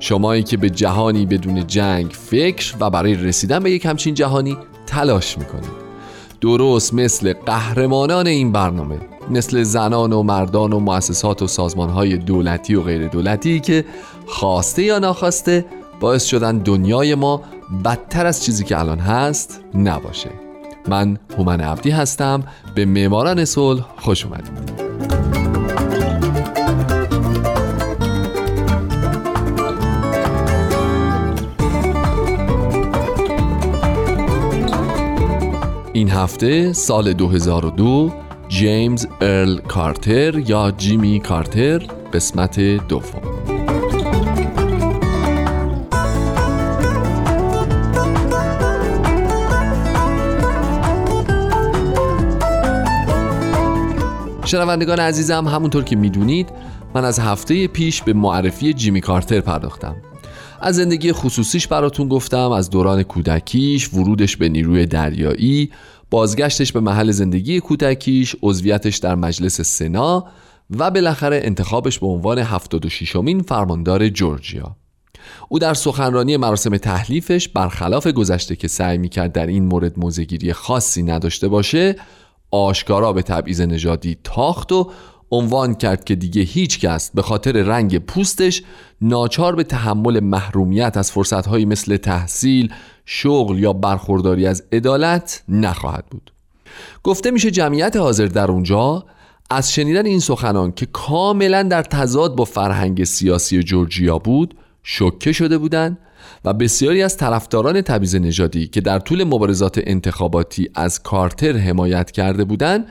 شمایی 0.00 0.42
که 0.42 0.56
به 0.56 0.70
جهانی 0.70 1.26
بدون 1.26 1.66
جنگ 1.66 2.10
فکر 2.10 2.74
و 2.80 2.90
برای 2.90 3.14
رسیدن 3.14 3.58
به 3.58 3.70
یک 3.70 3.86
همچین 3.86 4.14
جهانی 4.14 4.58
تلاش 4.86 5.38
می‌کنید. 5.38 5.70
درست 6.40 6.94
مثل 6.94 7.32
قهرمانان 7.32 8.26
این 8.26 8.52
برنامه 8.52 8.98
مثل 9.30 9.62
زنان 9.62 10.12
و 10.12 10.22
مردان 10.22 10.72
و 10.72 10.80
مؤسسات 10.80 11.42
و 11.42 11.46
سازمانهای 11.46 12.16
دولتی 12.16 12.74
و 12.74 12.82
غیر 12.82 13.08
دولتی 13.08 13.60
که 13.60 13.84
خواسته 14.26 14.82
یا 14.82 14.98
ناخواسته 14.98 15.64
باعث 16.00 16.24
شدن 16.24 16.58
دنیای 16.58 17.14
ما 17.14 17.42
بدتر 17.84 18.26
از 18.26 18.44
چیزی 18.44 18.64
که 18.64 18.78
الان 18.78 18.98
هست 18.98 19.60
نباشه. 19.74 20.30
من 20.88 21.18
هومن 21.38 21.60
عبدی 21.60 21.90
هستم. 21.90 22.42
به 22.74 22.84
معماران 22.84 23.44
صلح 23.44 23.84
خوش 23.98 24.24
اومدید. 24.24 24.87
این 35.98 36.10
هفته 36.10 36.72
سال 36.72 37.12
2002 37.12 38.12
جیمز 38.48 39.06
ارل 39.20 39.58
کارتر 39.58 40.38
یا 40.38 40.70
جیمی 40.70 41.20
کارتر 41.20 41.78
قسمت 42.12 42.60
دوم. 42.60 43.22
شنوندگان 54.44 54.98
عزیزم 55.00 55.48
همونطور 55.48 55.84
که 55.84 55.96
می‌دونید 55.96 56.48
من 56.94 57.04
از 57.04 57.18
هفته 57.18 57.66
پیش 57.66 58.02
به 58.02 58.12
معرفی 58.12 58.72
جیمی 58.72 59.00
کارتر 59.00 59.40
پرداختم. 59.40 59.96
از 60.60 60.76
زندگی 60.76 61.12
خصوصیش 61.12 61.66
براتون 61.66 62.08
گفتم 62.08 62.50
از 62.50 62.70
دوران 62.70 63.02
کودکیش 63.02 63.94
ورودش 63.94 64.36
به 64.36 64.48
نیروی 64.48 64.86
دریایی 64.86 65.70
بازگشتش 66.10 66.72
به 66.72 66.80
محل 66.80 67.10
زندگی 67.10 67.60
کودکیش 67.60 68.36
عضویتش 68.42 68.96
در 68.96 69.14
مجلس 69.14 69.60
سنا 69.60 70.26
و 70.70 70.90
بالاخره 70.90 71.40
انتخابش 71.44 71.98
به 71.98 72.06
عنوان 72.06 72.38
76 72.38 73.16
امین 73.16 73.42
فرماندار 73.42 74.08
جورجیا. 74.08 74.76
او 75.48 75.58
در 75.58 75.74
سخنرانی 75.74 76.36
مراسم 76.36 76.76
تحلیفش 76.76 77.48
برخلاف 77.48 78.06
گذشته 78.06 78.56
که 78.56 78.68
سعی 78.68 78.98
می‌کرد 78.98 79.32
در 79.32 79.46
این 79.46 79.64
مورد 79.64 79.98
موزگیری 79.98 80.52
خاصی 80.52 81.02
نداشته 81.02 81.48
باشه 81.48 81.96
آشکارا 82.50 83.12
به 83.12 83.22
تبعیض 83.22 83.60
نژادی 83.60 84.16
تاخت 84.24 84.72
و 84.72 84.90
عنوان 85.30 85.74
کرد 85.74 86.04
که 86.04 86.14
دیگه 86.14 86.42
هیچ 86.42 86.80
کس 86.80 87.10
به 87.10 87.22
خاطر 87.22 87.52
رنگ 87.52 87.98
پوستش 87.98 88.62
ناچار 89.00 89.54
به 89.56 89.64
تحمل 89.64 90.20
محرومیت 90.20 90.96
از 90.96 91.12
فرصتهایی 91.12 91.64
مثل 91.64 91.96
تحصیل، 91.96 92.72
شغل 93.06 93.58
یا 93.58 93.72
برخورداری 93.72 94.46
از 94.46 94.62
عدالت 94.72 95.42
نخواهد 95.48 96.04
بود. 96.10 96.32
گفته 97.02 97.30
میشه 97.30 97.50
جمعیت 97.50 97.96
حاضر 97.96 98.26
در 98.26 98.50
اونجا 98.50 99.04
از 99.50 99.72
شنیدن 99.72 100.06
این 100.06 100.20
سخنان 100.20 100.72
که 100.72 100.86
کاملا 100.86 101.62
در 101.62 101.82
تضاد 101.82 102.36
با 102.36 102.44
فرهنگ 102.44 103.04
سیاسی 103.04 103.62
جورجیا 103.62 104.18
بود 104.18 104.54
شوکه 104.82 105.32
شده 105.32 105.58
بودند 105.58 105.98
و 106.44 106.52
بسیاری 106.52 107.02
از 107.02 107.16
طرفداران 107.16 107.80
تبعیض 107.80 108.14
نژادی 108.14 108.66
که 108.66 108.80
در 108.80 108.98
طول 108.98 109.24
مبارزات 109.24 109.80
انتخاباتی 109.84 110.70
از 110.74 111.02
کارتر 111.02 111.56
حمایت 111.56 112.10
کرده 112.10 112.44
بودند 112.44 112.86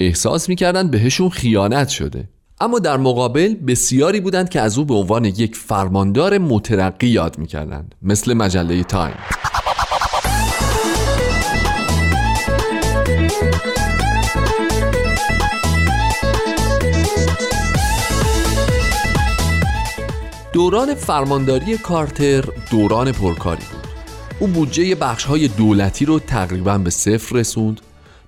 احساس 0.00 0.48
می‌کردند 0.48 0.90
بهشون 0.90 1.28
خیانت 1.28 1.88
شده. 1.88 2.28
اما 2.60 2.78
در 2.78 2.96
مقابل 2.96 3.54
بسیاری 3.54 4.20
بودند 4.20 4.48
که 4.48 4.60
از 4.60 4.78
او 4.78 4.84
به 4.84 4.94
عنوان 4.94 5.24
یک 5.24 5.56
فرماندار 5.56 6.38
مترقی 6.38 7.06
یاد 7.06 7.38
می‌کردند 7.38 7.94
مثل 8.02 8.34
مجله 8.34 8.84
تایم 8.84 9.16
دوران 20.52 20.94
فرمانداری 20.94 21.78
کارتر 21.78 22.44
دوران 22.70 23.12
پرکاری 23.12 23.62
بود. 23.72 23.90
او 24.40 24.46
بودجه 24.46 24.94
بخش 24.94 25.24
های 25.24 25.48
دولتی 25.48 26.04
رو 26.04 26.18
تقریبا 26.18 26.78
به 26.78 26.90
صفر 26.90 27.36
رسوند 27.36 27.80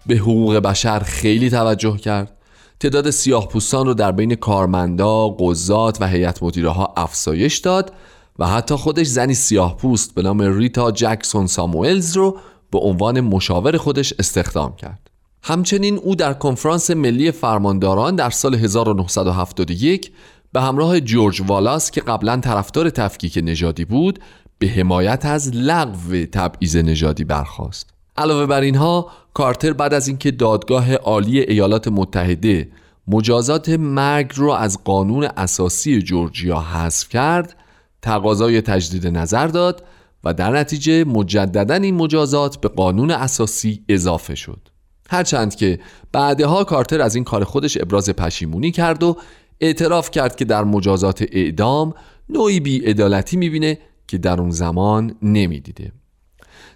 به 0.06 0.14
حقوق 0.14 0.56
بشر 0.56 0.98
خیلی 0.98 1.50
توجه 1.50 1.96
کرد 1.96 2.38
تعداد 2.80 3.10
سیاه 3.10 3.48
پوستان 3.48 3.86
رو 3.86 3.94
در 3.94 4.12
بین 4.12 4.34
کارمندا، 4.34 5.28
قضات 5.28 6.00
و 6.00 6.08
هیئت 6.08 6.42
مدیره 6.42 6.70
ها 6.70 6.94
افزایش 6.96 7.58
داد 7.58 7.92
و 8.38 8.46
حتی 8.46 8.74
خودش 8.74 9.06
زنی 9.06 9.34
سیاه 9.34 9.76
پوست 9.76 10.14
به 10.14 10.22
نام 10.22 10.42
ریتا 10.42 10.90
جکسون 10.90 11.46
ساموئلز 11.46 12.16
رو 12.16 12.38
به 12.70 12.78
عنوان 12.78 13.20
مشاور 13.20 13.76
خودش 13.76 14.14
استخدام 14.18 14.76
کرد. 14.76 15.10
همچنین 15.42 15.98
او 15.98 16.14
در 16.14 16.32
کنفرانس 16.32 16.90
ملی 16.90 17.30
فرمانداران 17.30 18.16
در 18.16 18.30
سال 18.30 18.54
1971 18.54 20.12
به 20.52 20.60
همراه 20.60 21.00
جورج 21.00 21.42
والاس 21.46 21.90
که 21.90 22.00
قبلا 22.00 22.36
طرفدار 22.36 22.90
تفکیک 22.90 23.40
نژادی 23.42 23.84
بود 23.84 24.18
به 24.58 24.68
حمایت 24.68 25.24
از 25.24 25.50
لغو 25.54 26.24
تبعیض 26.32 26.76
نژادی 26.76 27.24
برخواست. 27.24 27.90
علاوه 28.16 28.46
بر 28.46 28.60
اینها 28.60 29.10
کارتر 29.34 29.72
بعد 29.72 29.94
از 29.94 30.08
اینکه 30.08 30.30
دادگاه 30.30 30.94
عالی 30.94 31.40
ایالات 31.40 31.88
متحده 31.88 32.68
مجازات 33.08 33.68
مرگ 33.68 34.32
را 34.36 34.56
از 34.58 34.84
قانون 34.84 35.24
اساسی 35.24 36.02
جورجیا 36.02 36.60
حذف 36.60 37.08
کرد 37.08 37.56
تقاضای 38.02 38.60
تجدید 38.60 39.06
نظر 39.06 39.46
داد 39.46 39.84
و 40.24 40.34
در 40.34 40.50
نتیجه 40.50 41.04
مجددا 41.04 41.74
این 41.74 41.94
مجازات 41.94 42.60
به 42.60 42.68
قانون 42.68 43.10
اساسی 43.10 43.84
اضافه 43.88 44.34
شد. 44.34 44.68
هرچند 45.10 45.54
که 45.54 45.80
بعدها 46.12 46.64
کارتر 46.64 47.00
از 47.00 47.14
این 47.14 47.24
کار 47.24 47.44
خودش 47.44 47.78
ابراز 47.80 48.10
پشیمونی 48.10 48.70
کرد 48.70 49.02
و 49.02 49.16
اعتراف 49.60 50.10
کرد 50.10 50.36
که 50.36 50.44
در 50.44 50.64
مجازات 50.64 51.24
اعدام 51.32 51.94
نوعی 52.28 52.60
بیعدالتی 52.60 53.36
می‌بینه 53.36 53.78
که 54.06 54.18
در 54.18 54.40
اون 54.40 54.50
زمان 54.50 55.14
نمی‌دیده. 55.22 55.92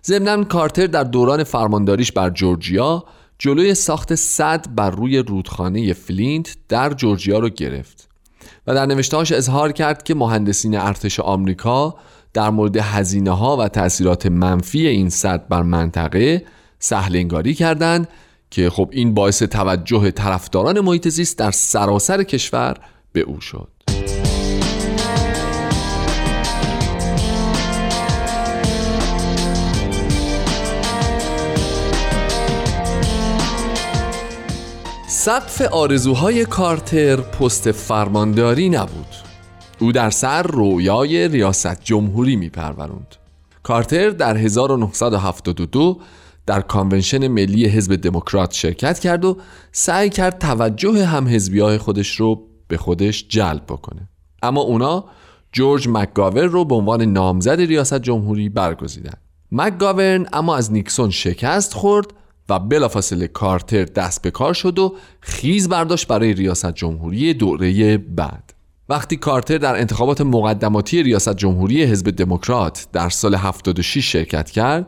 ضمنا 0.05 0.45
کارتر 0.45 0.87
در 0.87 1.05
دوران 1.05 1.45
فرمانداریش 1.45 2.13
بر 2.13 2.31
جورجیا 2.31 3.05
جلوی 3.39 3.75
ساخت 3.75 4.15
سد 4.15 4.67
بر 4.75 4.91
روی 4.91 5.19
رودخانه 5.19 5.93
فلینت 5.93 6.57
در 6.69 6.93
جورجیا 6.93 7.39
رو 7.39 7.49
گرفت 7.49 8.09
و 8.67 8.75
در 8.75 8.87
نوشتهاش 8.87 9.33
اظهار 9.33 9.73
کرد 9.73 10.03
که 10.03 10.15
مهندسین 10.15 10.79
ارتش 10.79 11.21
آمریکا 11.21 11.95
در 12.33 12.51
مورد 12.51 12.77
هزینه 12.77 13.31
ها 13.31 13.57
و 13.57 13.69
تاثیرات 13.69 14.27
منفی 14.27 14.87
این 14.87 15.09
سد 15.09 15.49
بر 15.49 15.63
منطقه 15.63 16.47
سهل 16.79 17.17
انگاری 17.17 17.55
کردند 17.55 18.09
که 18.51 18.71
خب 18.71 18.89
این 18.93 19.15
باعث 19.15 19.43
توجه 19.43 20.11
طرفداران 20.11 20.81
محیط 20.81 21.09
زیست 21.09 21.39
در 21.39 21.51
سراسر 21.51 22.23
کشور 22.23 22.77
به 23.13 23.21
او 23.21 23.41
شد. 23.41 23.69
سقف 35.27 35.63
آرزوهای 35.63 36.45
کارتر 36.45 37.17
پست 37.17 37.73
فرمانداری 37.73 38.69
نبود. 38.69 39.07
او 39.79 39.93
در 39.93 40.11
سر 40.11 40.43
رویای 40.43 41.29
ریاست 41.29 41.85
جمهوری 41.85 42.37
می 42.37 42.49
پروروند. 42.49 43.17
کارتر 43.63 44.11
در 44.11 44.37
1972 44.37 46.01
در 46.47 46.61
convention 46.61 47.29
ملی 47.29 47.67
حزب 47.67 47.97
دموکرات 47.97 48.53
شرکت 48.53 48.99
کرد 48.99 49.25
و 49.25 49.37
سعی 49.73 50.11
کرد 50.11 50.39
توجه 50.39 51.05
هم 51.05 51.29
حزبی 51.29 51.79
خودش 51.79 52.17
رو 52.17 52.43
به 52.69 52.77
خودش 52.77 53.27
جلب 53.29 53.63
بکنه. 53.69 54.09
اما 54.43 54.61
اونا 54.61 55.05
جورج 55.53 55.89
مکگاور 55.89 56.45
رو 56.45 56.65
به 56.65 56.75
عنوان 56.75 57.03
نامزد 57.03 57.61
ریاست 57.61 57.99
جمهوری 57.99 58.49
برگزیدن. 58.49 59.19
مکگاورن 59.53 60.27
اما 60.33 60.57
از 60.57 60.73
نیکسون 60.73 61.11
شکست 61.11 61.75
خورد 61.75 62.07
و 62.49 62.59
بلافاصله 62.59 63.27
کارتر 63.29 63.85
دست 63.85 64.23
به 64.23 64.31
کار 64.31 64.55
شد 64.55 64.79
و 64.79 64.95
خیز 65.21 65.69
برداشت 65.69 66.09
برای 66.09 66.35
ریاست 66.35 66.73
جمهوری 66.73 67.35
دوره 67.35 67.99
بعد. 67.99 68.53
وقتی 68.89 69.17
کارتر 69.17 69.59
در 69.59 69.77
انتخابات 69.77 70.21
مقدماتی 70.21 71.03
ریاست 71.03 71.37
جمهوری 71.37 71.83
حزب 71.83 72.11
دموکرات 72.11 72.87
در 72.93 73.09
سال 73.09 73.35
76 73.35 74.13
شرکت 74.13 74.51
کرد 74.51 74.87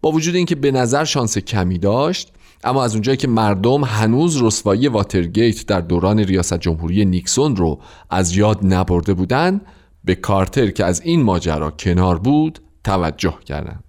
با 0.00 0.10
وجود 0.10 0.34
اینکه 0.34 0.54
به 0.54 0.70
نظر 0.70 1.04
شانس 1.04 1.38
کمی 1.38 1.78
داشت 1.78 2.32
اما 2.64 2.84
از 2.84 2.92
اونجایی 2.92 3.16
که 3.16 3.28
مردم 3.28 3.84
هنوز 3.84 4.42
رسوایی 4.42 4.88
واترگیت 4.88 5.66
در 5.66 5.80
دوران 5.80 6.18
ریاست 6.18 6.58
جمهوری 6.58 7.04
نیکسون 7.04 7.56
رو 7.56 7.80
از 8.10 8.36
یاد 8.36 8.58
نبرده 8.62 9.14
بودند 9.14 9.60
به 10.04 10.14
کارتر 10.14 10.70
که 10.70 10.84
از 10.84 11.00
این 11.00 11.22
ماجرا 11.22 11.70
کنار 11.70 12.18
بود 12.18 12.58
توجه 12.84 13.34
کردند. 13.44 13.84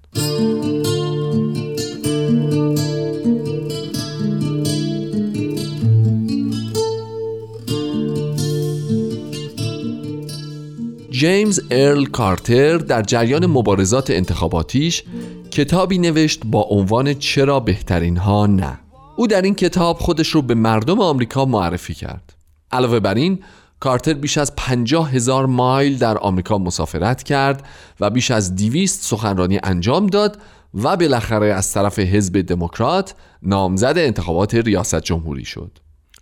جیمز 11.23 11.59
ارل 11.71 12.05
کارتر 12.05 12.77
در 12.77 13.01
جریان 13.01 13.45
مبارزات 13.45 14.09
انتخاباتیش 14.09 15.03
کتابی 15.51 15.97
نوشت 15.97 16.41
با 16.45 16.61
عنوان 16.61 17.13
چرا 17.13 17.59
بهترین 17.59 18.17
ها 18.17 18.47
نه. 18.47 18.79
او 19.15 19.27
در 19.27 19.41
این 19.41 19.55
کتاب 19.55 19.97
خودش 19.97 20.27
رو 20.27 20.41
به 20.41 20.55
مردم 20.55 20.99
آمریکا 20.99 21.45
معرفی 21.45 21.93
کرد. 21.93 22.33
علاوه 22.71 22.99
بر 22.99 23.13
این 23.13 23.39
کارتر 23.79 24.13
بیش 24.13 24.37
از 24.37 24.55
پنجاه 24.55 25.11
هزار 25.11 25.45
مایل 25.45 25.97
در 25.97 26.17
آمریکا 26.17 26.57
مسافرت 26.57 27.23
کرد 27.23 27.65
و 27.99 28.09
بیش 28.09 28.31
از 28.31 28.55
دیویست 28.55 29.03
سخنرانی 29.03 29.59
انجام 29.63 30.07
داد 30.07 30.37
و 30.73 30.97
بالاخره 30.97 31.53
از 31.53 31.71
طرف 31.73 31.99
حزب 31.99 32.41
دموکرات 32.41 33.15
نامزد 33.43 33.93
انتخابات 33.97 34.55
ریاست 34.55 35.01
جمهوری 35.01 35.45
شد. 35.45 35.77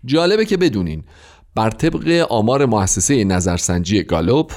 جالبه 0.06 0.46
که 0.46 0.58
بدونین 0.58 1.04
بر 1.56 1.70
طبق 1.70 2.26
آمار 2.30 2.66
مؤسسه 2.66 3.24
نظرسنجی 3.24 4.04
گالوپ 4.04 4.52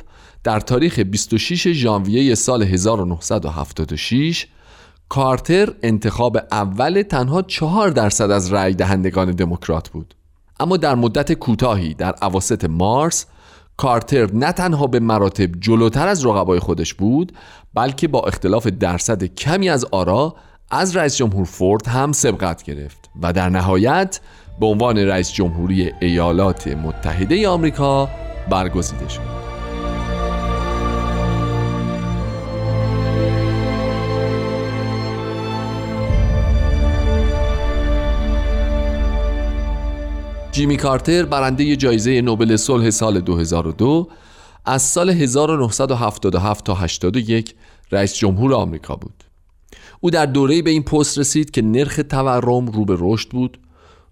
در 0.44 0.60
تاریخ 0.60 0.98
26 0.98 1.68
ژانویه 1.68 2.34
سال 2.34 2.62
1976 2.62 4.46
کارتر 5.08 5.74
انتخاب 5.82 6.36
اول 6.52 7.02
تنها 7.02 7.42
چهار 7.42 7.90
درصد 7.90 8.30
از 8.30 8.52
رأی 8.52 8.74
دهندگان 8.74 9.30
دموکرات 9.30 9.88
بود. 9.88 10.14
اما 10.60 10.76
در 10.76 10.94
مدت 10.94 11.32
کوتاهی 11.32 11.94
در 11.94 12.14
اواسط 12.22 12.64
مارس 12.64 13.26
کارتر 13.76 14.32
نه 14.32 14.52
تنها 14.52 14.86
به 14.86 15.00
مراتب 15.00 15.60
جلوتر 15.60 16.08
از 16.08 16.26
رقبای 16.26 16.58
خودش 16.58 16.94
بود 16.94 17.32
بلکه 17.74 18.08
با 18.08 18.20
اختلاف 18.20 18.66
درصد 18.66 19.24
کمی 19.24 19.68
از 19.68 19.84
آرا 19.84 20.34
از 20.70 20.96
رئیس 20.96 21.16
جمهور 21.16 21.44
فورد 21.44 21.86
هم 21.86 22.12
سبقت 22.12 22.62
گرفت 22.62 23.10
و 23.22 23.32
در 23.32 23.48
نهایت 23.48 24.20
به 24.60 24.66
عنوان 24.66 24.98
رئیس 24.98 25.32
جمهوری 25.32 25.92
ایالات 26.00 26.68
متحده 26.68 27.48
آمریکا 27.48 28.08
برگزیده 28.50 29.08
شد. 29.08 29.43
جیمی 40.54 40.76
کارتر 40.76 41.24
برنده 41.24 41.76
جایزه 41.76 42.20
نوبل 42.20 42.56
صلح 42.56 42.90
سال 42.90 43.20
2002 43.20 44.08
از 44.64 44.82
سال 44.82 45.10
1977 45.10 46.64
تا 46.64 46.74
81 46.74 47.54
رئیس 47.92 48.14
جمهور 48.14 48.54
آمریکا 48.54 48.96
بود. 48.96 49.24
او 50.00 50.10
در 50.10 50.26
دوره‌ای 50.26 50.62
به 50.62 50.70
این 50.70 50.82
پست 50.82 51.18
رسید 51.18 51.50
که 51.50 51.62
نرخ 51.62 52.00
تورم 52.10 52.66
رو 52.66 52.84
به 52.84 52.96
رشد 52.98 53.28
بود 53.28 53.58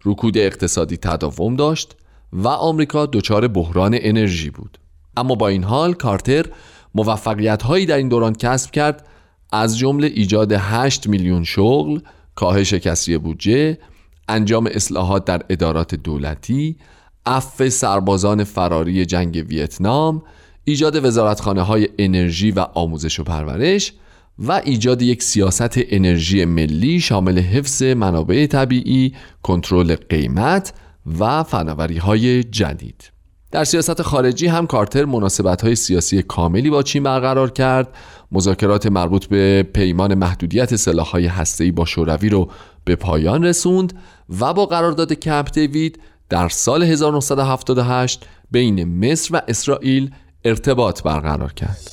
رکود 0.04 0.38
اقتصادی 0.38 0.96
تداوم 0.96 1.56
داشت 1.56 1.96
و 2.32 2.48
آمریکا 2.48 3.06
دچار 3.06 3.48
بحران 3.48 3.98
انرژی 4.00 4.50
بود. 4.50 4.78
اما 5.16 5.34
با 5.34 5.48
این 5.48 5.64
حال 5.64 5.94
کارتر 5.94 6.46
موفقیت 6.94 7.62
هایی 7.62 7.86
در 7.86 7.96
این 7.96 8.08
دوران 8.08 8.32
کسب 8.32 8.70
کرد 8.70 9.06
از 9.52 9.78
جمله 9.78 10.06
ایجاد 10.06 10.52
8 10.52 11.06
میلیون 11.06 11.44
شغل، 11.44 12.00
کاهش 12.34 12.74
کسری 12.74 13.18
بودجه، 13.18 13.78
انجام 14.28 14.66
اصلاحات 14.66 15.24
در 15.24 15.42
ادارات 15.50 15.94
دولتی، 15.94 16.76
عفو 17.26 17.70
سربازان 17.70 18.44
فراری 18.44 19.06
جنگ 19.06 19.44
ویتنام، 19.48 20.22
ایجاد 20.64 21.04
وزارتخانه 21.04 21.62
های 21.62 21.88
انرژی 21.98 22.50
و 22.50 22.60
آموزش 22.74 23.20
و 23.20 23.24
پرورش 23.24 23.92
و 24.38 24.52
ایجاد 24.64 25.02
یک 25.02 25.22
سیاست 25.22 25.72
انرژی 25.74 26.44
ملی 26.44 27.00
شامل 27.00 27.38
حفظ 27.38 27.82
منابع 27.82 28.46
طبیعی، 28.46 29.14
کنترل 29.42 29.94
قیمت 29.94 30.72
و 31.18 31.42
فناوری 31.42 31.98
های 31.98 32.44
جدید. 32.44 33.12
در 33.50 33.64
سیاست 33.64 34.02
خارجی 34.02 34.46
هم 34.46 34.66
کارتر 34.66 35.04
مناسبت 35.04 35.62
های 35.62 35.74
سیاسی 35.74 36.22
کاملی 36.22 36.70
با 36.70 36.82
چین 36.82 37.02
برقرار 37.02 37.50
کرد 37.50 37.88
مذاکرات 38.32 38.86
مربوط 38.86 39.26
به 39.26 39.62
پیمان 39.74 40.14
محدودیت 40.14 40.76
سلاحهای 40.76 41.26
هسته‌ای 41.26 41.70
با 41.70 41.84
شوروی 41.84 42.28
رو 42.28 42.50
به 42.84 42.96
پایان 42.96 43.44
رسوند 43.44 43.92
و 44.40 44.54
با 44.54 44.66
قرارداد 44.66 45.12
کمپ 45.12 45.50
دیوید 45.52 46.00
در 46.28 46.48
سال 46.48 46.82
1978 46.82 48.26
بین 48.50 48.84
مصر 48.84 49.36
و 49.36 49.40
اسرائیل 49.48 50.10
ارتباط 50.44 51.02
برقرار 51.02 51.52
کرد. 51.52 51.88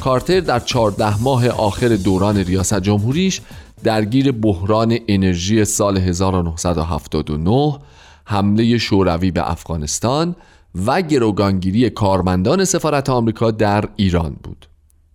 کارتر 0.00 0.40
در 0.40 0.60
14 0.60 1.22
ماه 1.22 1.48
آخر 1.48 1.88
دوران 1.88 2.36
ریاست 2.36 2.80
جمهوریش 2.80 3.40
درگیر 3.84 4.32
بحران 4.32 4.98
انرژی 5.08 5.64
سال 5.64 5.98
1979 5.98 7.78
حمله 8.32 8.78
شوروی 8.78 9.30
به 9.30 9.50
افغانستان 9.50 10.36
و 10.86 11.02
گروگانگیری 11.02 11.90
کارمندان 11.90 12.64
سفارت 12.64 13.10
آمریکا 13.10 13.50
در 13.50 13.84
ایران 13.96 14.36
بود 14.42 14.66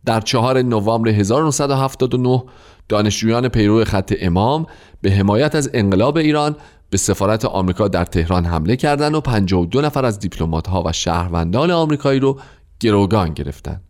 در 0.06 0.22
چهار 0.22 0.62
نوامبر 0.62 1.10
1979 1.10 2.44
دانشجویان 2.90 3.48
پیرو 3.48 3.86
خط 3.86 4.14
امام 4.20 4.66
به 5.02 5.12
حمایت 5.12 5.56
از 5.56 5.70
انقلاب 5.74 6.18
ایران 6.18 6.56
به 6.90 6.98
سفارت 6.98 7.46
آمریکا 7.46 7.88
در 7.88 8.06
تهران 8.06 8.46
حمله 8.46 8.76
کردند 8.76 9.16
و 9.16 9.22
52 9.22 9.82
نفر 9.82 10.06
از 10.06 10.20
دیپلمات‌ها 10.20 10.84
و 10.86 10.92
شهروندان 10.92 11.72
آمریکایی 11.72 12.20
رو 12.20 12.40
گروگان 12.80 13.34
گرفتند. 13.34 13.82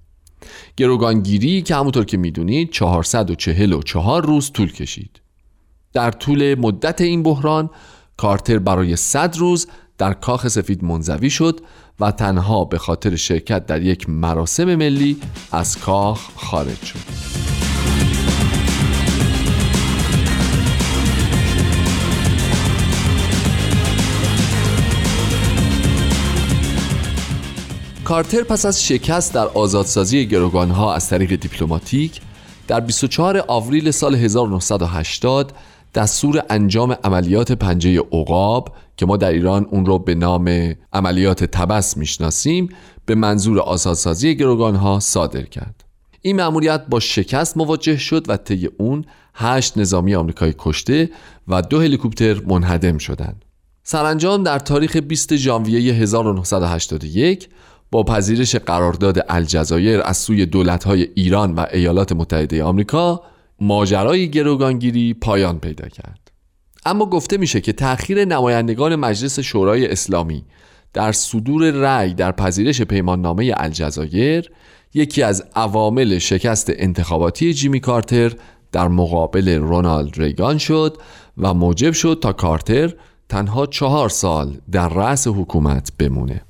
گروگانگیری 0.78 1.61
که 1.61 1.75
همونطور 1.75 2.05
که 2.05 2.17
می‌دونید 2.17 2.71
444 2.71 4.25
روز 4.25 4.51
طول 4.51 4.71
کشید 4.71 5.21
در 5.93 6.11
طول 6.11 6.55
مدت 6.59 7.01
این 7.01 7.23
بحران 7.23 7.69
کارتر 8.18 8.59
برای 8.59 8.95
100 8.95 9.38
روز 9.38 9.68
در 9.97 10.13
کاخ 10.13 10.47
سفید 10.47 10.84
منزوی 10.84 11.30
شد 11.30 11.61
و 11.99 12.11
تنها 12.11 12.65
به 12.65 12.78
خاطر 12.78 13.15
شرکت 13.15 13.65
در 13.65 13.82
یک 13.82 14.09
مراسم 14.09 14.76
ملی 14.76 15.18
از 15.51 15.80
کاخ 15.80 16.30
خارج 16.36 16.84
شد. 16.84 16.99
کارتر 28.03 28.43
پس 28.43 28.65
از 28.65 28.86
شکست 28.86 29.34
در 29.34 29.47
آزادسازی 29.47 30.26
گروگانها 30.26 30.93
از 30.93 31.09
طریق 31.09 31.36
دیپلماتیک 31.36 32.22
در 32.68 32.80
24 32.80 33.43
آوریل 33.47 33.91
سال 33.91 34.15
1980 34.15 35.53
دستور 35.97 36.43
انجام 36.49 36.97
عملیات 37.03 37.51
پنجه 37.51 37.99
عقاب 38.11 38.75
که 38.97 39.05
ما 39.05 39.17
در 39.17 39.31
ایران 39.31 39.65
اون 39.71 39.85
رو 39.85 39.99
به 39.99 40.15
نام 40.15 40.75
عملیات 40.93 41.43
تبس 41.43 41.97
می‌شناسیم 41.97 42.69
به 43.05 43.15
منظور 43.15 43.59
آزادسازی 43.59 44.35
گروگانها 44.35 44.99
صادر 44.99 45.41
کرد. 45.41 45.83
این 46.21 46.35
مأموریت 46.35 46.81
با 46.89 46.99
شکست 46.99 47.57
مواجه 47.57 47.97
شد 47.97 48.29
و 48.29 48.37
طی 48.37 48.69
اون 48.77 49.05
هشت 49.35 49.77
نظامی 49.77 50.15
آمریکایی 50.15 50.55
کشته 50.57 51.09
و 51.47 51.61
دو 51.61 51.81
هلیکوپتر 51.81 52.41
منهدم 52.47 52.97
شدند. 52.97 53.45
سرانجام 53.83 54.43
در 54.43 54.59
تاریخ 54.59 54.97
20 54.97 55.35
ژانویه 55.35 55.93
1981 55.93 57.49
با 57.91 58.03
پذیرش 58.03 58.55
قرارداد 58.55 59.25
الجزایر 59.29 60.01
از 60.01 60.17
سوی 60.17 60.45
دولت‌های 60.45 61.07
ایران 61.15 61.55
و 61.55 61.65
ایالات 61.73 62.11
متحده 62.11 62.63
آمریکا 62.63 63.21
ماجرای 63.62 64.30
گروگانگیری 64.30 65.14
پایان 65.14 65.60
پیدا 65.60 65.88
کرد. 65.88 66.32
اما 66.86 67.05
گفته 67.05 67.38
میشه 67.38 67.62
که 67.62 67.74
تأخیر 67.74 68.26
نمایندگان 68.26 68.95
مجلس 68.95 69.39
شورای 69.39 69.88
اسلامی 69.88 70.43
در 70.93 71.12
صدور 71.12 71.72
رأی 71.72 72.14
در 72.14 72.32
پذیرش 72.32 72.82
پیماننامه 72.82 73.53
الجزایر 73.58 74.51
یکی 74.93 75.24
از 75.24 75.43
عوامل 75.55 76.18
شکست 76.18 76.72
انتخاباتی 76.76 77.53
جیمی 77.53 77.80
کارتر 77.80 78.34
در 78.72 78.88
مقابل 78.88 79.49
رونالد 79.49 80.18
ریگان 80.18 80.58
شد 80.58 80.97
و 81.38 81.53
موجب 81.53 81.91
شد 81.91 82.20
تا 82.22 82.34
کارتر 82.34 82.93
تنها 83.30 83.66
چهار 83.66 84.10
سال 84.10 84.58
در 84.72 84.89
رأس 84.89 85.28
حکومت 85.28 85.91
بمونه. 85.99 86.41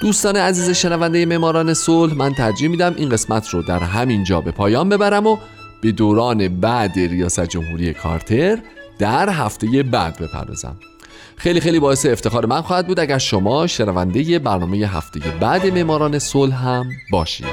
دوستان 0.00 0.36
عزیز 0.36 0.70
شنونده 0.70 1.26
معماران 1.26 1.74
صلح 1.74 2.14
من 2.14 2.34
ترجیح 2.34 2.68
میدم 2.68 2.94
این 2.96 3.08
قسمت 3.08 3.48
رو 3.48 3.62
در 3.62 3.78
همین 3.78 4.24
جا 4.24 4.40
به 4.40 4.50
پایان 4.50 4.88
ببرم 4.88 5.26
و 5.26 5.36
به 5.80 5.92
دوران 5.92 6.60
بعد 6.60 6.92
ریاست 6.96 7.44
جمهوری 7.44 7.94
کارتر 7.94 8.58
در 8.98 9.28
هفته 9.28 9.82
بعد 9.82 10.18
بپردازم. 10.18 10.76
خیلی 11.36 11.60
خیلی 11.60 11.80
باعث 11.80 12.06
افتخار 12.06 12.46
من 12.46 12.60
خواهد 12.60 12.86
بود 12.86 13.00
اگر 13.00 13.18
شما 13.18 13.66
شنونده 13.66 14.38
برنامه 14.38 14.76
هفته 14.76 15.20
بعد 15.40 15.66
معماران 15.66 16.18
صلح 16.18 16.66
هم 16.66 16.84
باشید. 17.12 17.46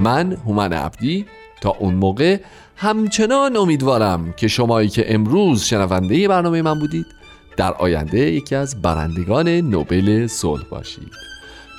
من 0.00 0.32
هومن 0.32 0.72
عبدی 0.72 1.26
تا 1.60 1.70
اون 1.70 1.94
موقع 1.94 2.40
همچنان 2.76 3.56
امیدوارم 3.56 4.32
که 4.32 4.48
شمایی 4.48 4.88
که 4.88 5.14
امروز 5.14 5.62
شنونده 5.62 6.28
برنامه 6.28 6.62
من 6.62 6.78
بودید 6.78 7.06
در 7.56 7.72
آینده 7.72 8.18
یکی 8.18 8.54
از 8.54 8.82
برندگان 8.82 9.48
نوبل 9.48 10.26
صلح 10.26 10.64
باشید. 10.70 11.29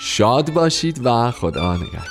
شاد 0.04 0.54
باشید 0.54 1.06
و 1.06 1.32
خدا 1.32 1.76
نگهدار. 1.78 2.02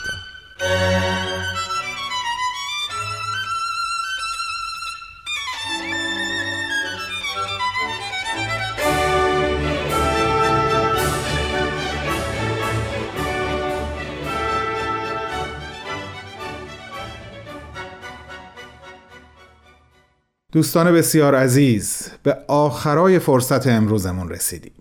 دوستان 20.52 20.92
بسیار 20.92 21.34
عزیز 21.34 22.08
به 22.22 22.36
آخرای 22.48 23.18
فرصت 23.18 23.66
امروزمون 23.66 24.28
رسیدیم. 24.28 24.79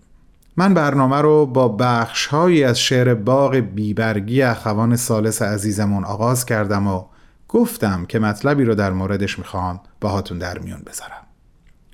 من 0.60 0.74
برنامه 0.74 1.16
رو 1.16 1.46
با 1.46 1.68
بخشهایی 1.68 2.64
از 2.64 2.80
شعر 2.80 3.14
باغ 3.14 3.56
بیبرگی 3.56 4.42
اخوان 4.42 4.96
سالس 4.96 5.42
عزیزمون 5.42 6.04
آغاز 6.04 6.46
کردم 6.46 6.86
و 6.86 7.04
گفتم 7.48 8.04
که 8.04 8.18
مطلبی 8.18 8.64
رو 8.64 8.74
در 8.74 8.92
موردش 8.92 9.38
می‌خوام 9.38 9.80
باهاتون 10.00 10.38
در 10.38 10.58
میون 10.58 10.82
بذارم. 10.86 11.26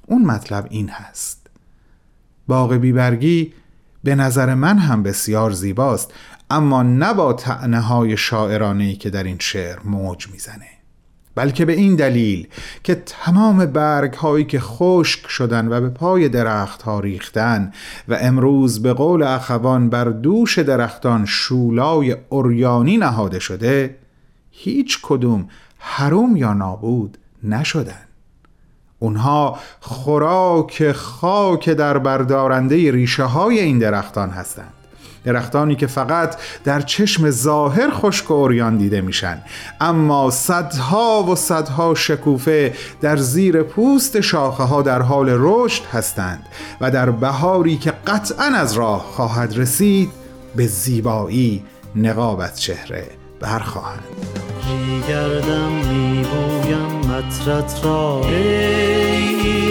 اون 0.06 0.24
مطلب 0.24 0.66
این 0.70 0.88
هست. 0.88 1.46
باغ 2.48 2.74
بیبرگی 2.74 3.54
به 4.04 4.14
نظر 4.14 4.54
من 4.54 4.78
هم 4.78 5.02
بسیار 5.02 5.50
زیباست 5.50 6.12
اما 6.50 6.82
نه 6.82 7.14
با 7.14 7.32
تعنه 7.32 7.80
های 7.80 8.16
شاعرانهی 8.16 8.96
که 8.96 9.10
در 9.10 9.22
این 9.22 9.38
شعر 9.38 9.78
موج 9.84 10.28
می‌زنه. 10.28 10.75
بلکه 11.36 11.64
به 11.64 11.72
این 11.72 11.96
دلیل 11.96 12.48
که 12.84 12.94
تمام 12.94 13.66
برگ 13.66 14.14
هایی 14.14 14.44
که 14.44 14.60
خشک 14.60 15.28
شدن 15.28 15.68
و 15.68 15.80
به 15.80 15.88
پای 15.88 16.28
درخت 16.28 16.82
ها 16.82 17.00
ریختن 17.00 17.72
و 18.08 18.18
امروز 18.20 18.82
به 18.82 18.92
قول 18.92 19.22
اخوان 19.22 19.90
بر 19.90 20.04
دوش 20.04 20.58
درختان 20.58 21.24
شولای 21.26 22.16
اوریانی 22.28 22.96
نهاده 22.96 23.38
شده 23.38 23.96
هیچ 24.50 24.98
کدوم 25.02 25.48
حروم 25.78 26.36
یا 26.36 26.52
نابود 26.52 27.18
نشدن. 27.42 28.06
اونها 28.98 29.58
خوراک 29.80 30.92
خاک 30.92 31.68
در 31.70 31.98
بردارنده 31.98 32.92
ریشه 32.92 33.24
های 33.24 33.58
این 33.58 33.78
درختان 33.78 34.30
هستند. 34.30 34.72
درختانی 35.26 35.76
که 35.76 35.86
فقط 35.86 36.36
در 36.64 36.80
چشم 36.80 37.30
ظاهر 37.30 37.90
خشک 37.90 38.30
و 38.30 38.34
اوریان 38.34 38.76
دیده 38.76 39.00
میشن. 39.00 39.42
اما 39.80 40.30
صدها 40.30 41.22
و 41.22 41.36
صدها 41.36 41.94
شکوفه 41.94 42.72
در 43.00 43.16
زیر 43.16 43.62
پوست 43.62 44.20
شاخه 44.20 44.62
ها 44.62 44.82
در 44.82 45.02
حال 45.02 45.26
رشد 45.30 45.84
هستند 45.92 46.46
و 46.80 46.90
در 46.90 47.10
بهاری 47.10 47.76
که 47.76 47.92
قطعا 48.06 48.44
از 48.44 48.72
راه 48.72 49.00
خواهد 49.00 49.58
رسید 49.58 50.10
به 50.56 50.66
زیبایی 50.66 51.64
نقاب 51.96 52.40
از 52.40 52.60
چهره 52.60 53.06
برخواهند. 53.40 54.04
میگردم 54.86 55.72
میبویم 55.72 56.86
مطرت 57.10 57.84
را. 57.84 58.20
ایران 58.24 59.65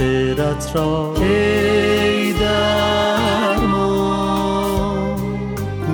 شعرت 0.00 0.72
را 0.74 1.14
ای 1.20 2.32
درمان. 2.32 3.60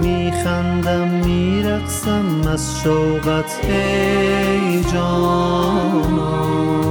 میخندم 0.02 1.08
میرقصم 1.08 2.48
از 2.52 2.80
شوقت 2.80 3.60
ای 3.68 4.84
جانان. 4.92 6.85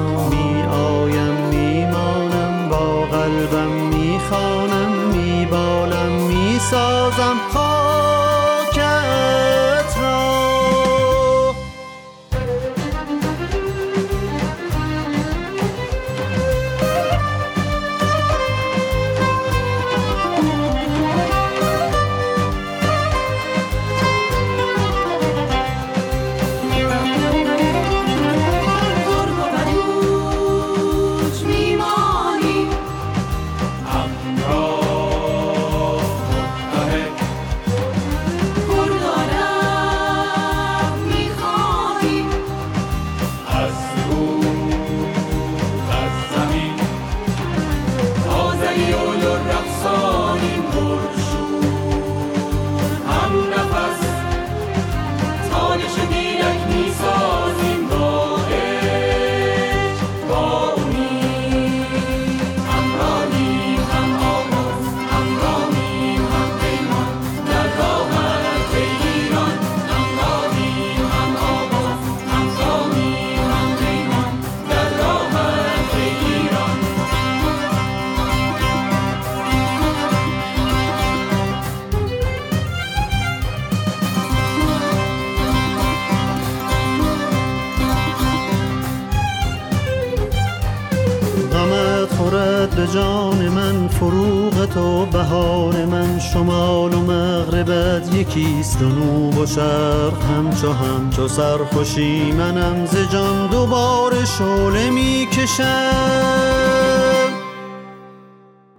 شرق 100.66 100.82
همچو 100.82 100.84
همچو 100.84 101.28
سرخوشی 101.28 102.32
منم 102.32 102.86
ز 102.86 103.12
جان 103.12 103.50
دوباره 103.50 104.26
شعله 104.26 104.90
می‌کشم. 104.90 105.64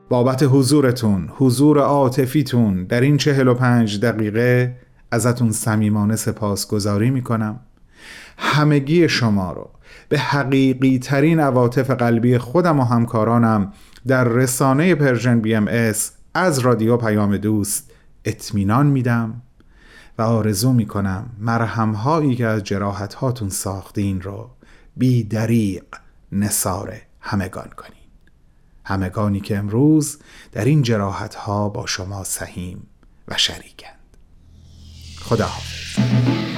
بابت 0.09 0.43
حضورتون 0.43 1.28
حضور 1.37 1.78
عاطفیتون 1.78 2.84
در 2.84 3.01
این 3.01 3.16
چهل 3.16 3.49
و 3.49 3.55
پنج 3.55 4.01
دقیقه 4.01 4.76
ازتون 5.11 5.53
صمیمانه 5.53 6.16
سپاسگزاری 6.16 7.11
می‌کنم. 7.11 7.61
همگی 8.39 9.09
شما 9.09 9.53
رو 9.53 9.70
به 10.09 10.18
حقیقی 10.18 10.99
ترین 10.99 11.41
عواطف 11.41 11.91
قلبی 11.91 12.39
خودم 12.39 12.80
و 12.80 12.84
همکارانم 12.84 13.72
در 14.07 14.24
رسانه 14.24 14.95
پرژن 14.95 15.41
بی 15.41 15.55
ام 15.55 15.68
از 16.34 16.59
رادیو 16.59 16.97
پیام 16.97 17.37
دوست 17.37 17.91
اطمینان 18.24 18.87
میدم. 18.87 19.43
و 20.18 20.22
آرزو 20.22 20.72
می‌کنم 20.72 21.30
مرهم 21.38 21.92
هایی 21.92 22.36
که 22.36 22.46
از 22.46 22.64
جراحت 22.64 23.14
هاتون 23.14 23.48
ساختین 23.48 24.20
رو 24.20 24.50
بی 24.96 25.24
دریق 25.24 25.84
نصار 26.32 26.96
همگان 27.20 27.70
کنین. 27.76 27.92
همگانی 28.84 29.40
که 29.40 29.58
امروز 29.58 30.18
در 30.52 30.64
این 30.64 30.82
جراحت 30.82 31.34
ها 31.34 31.68
با 31.68 31.86
شما 31.86 32.24
سهیم 32.24 32.86
و 33.28 33.36
شریکند. 33.36 34.16
خدا 35.20 35.46
حافظ 35.46 36.55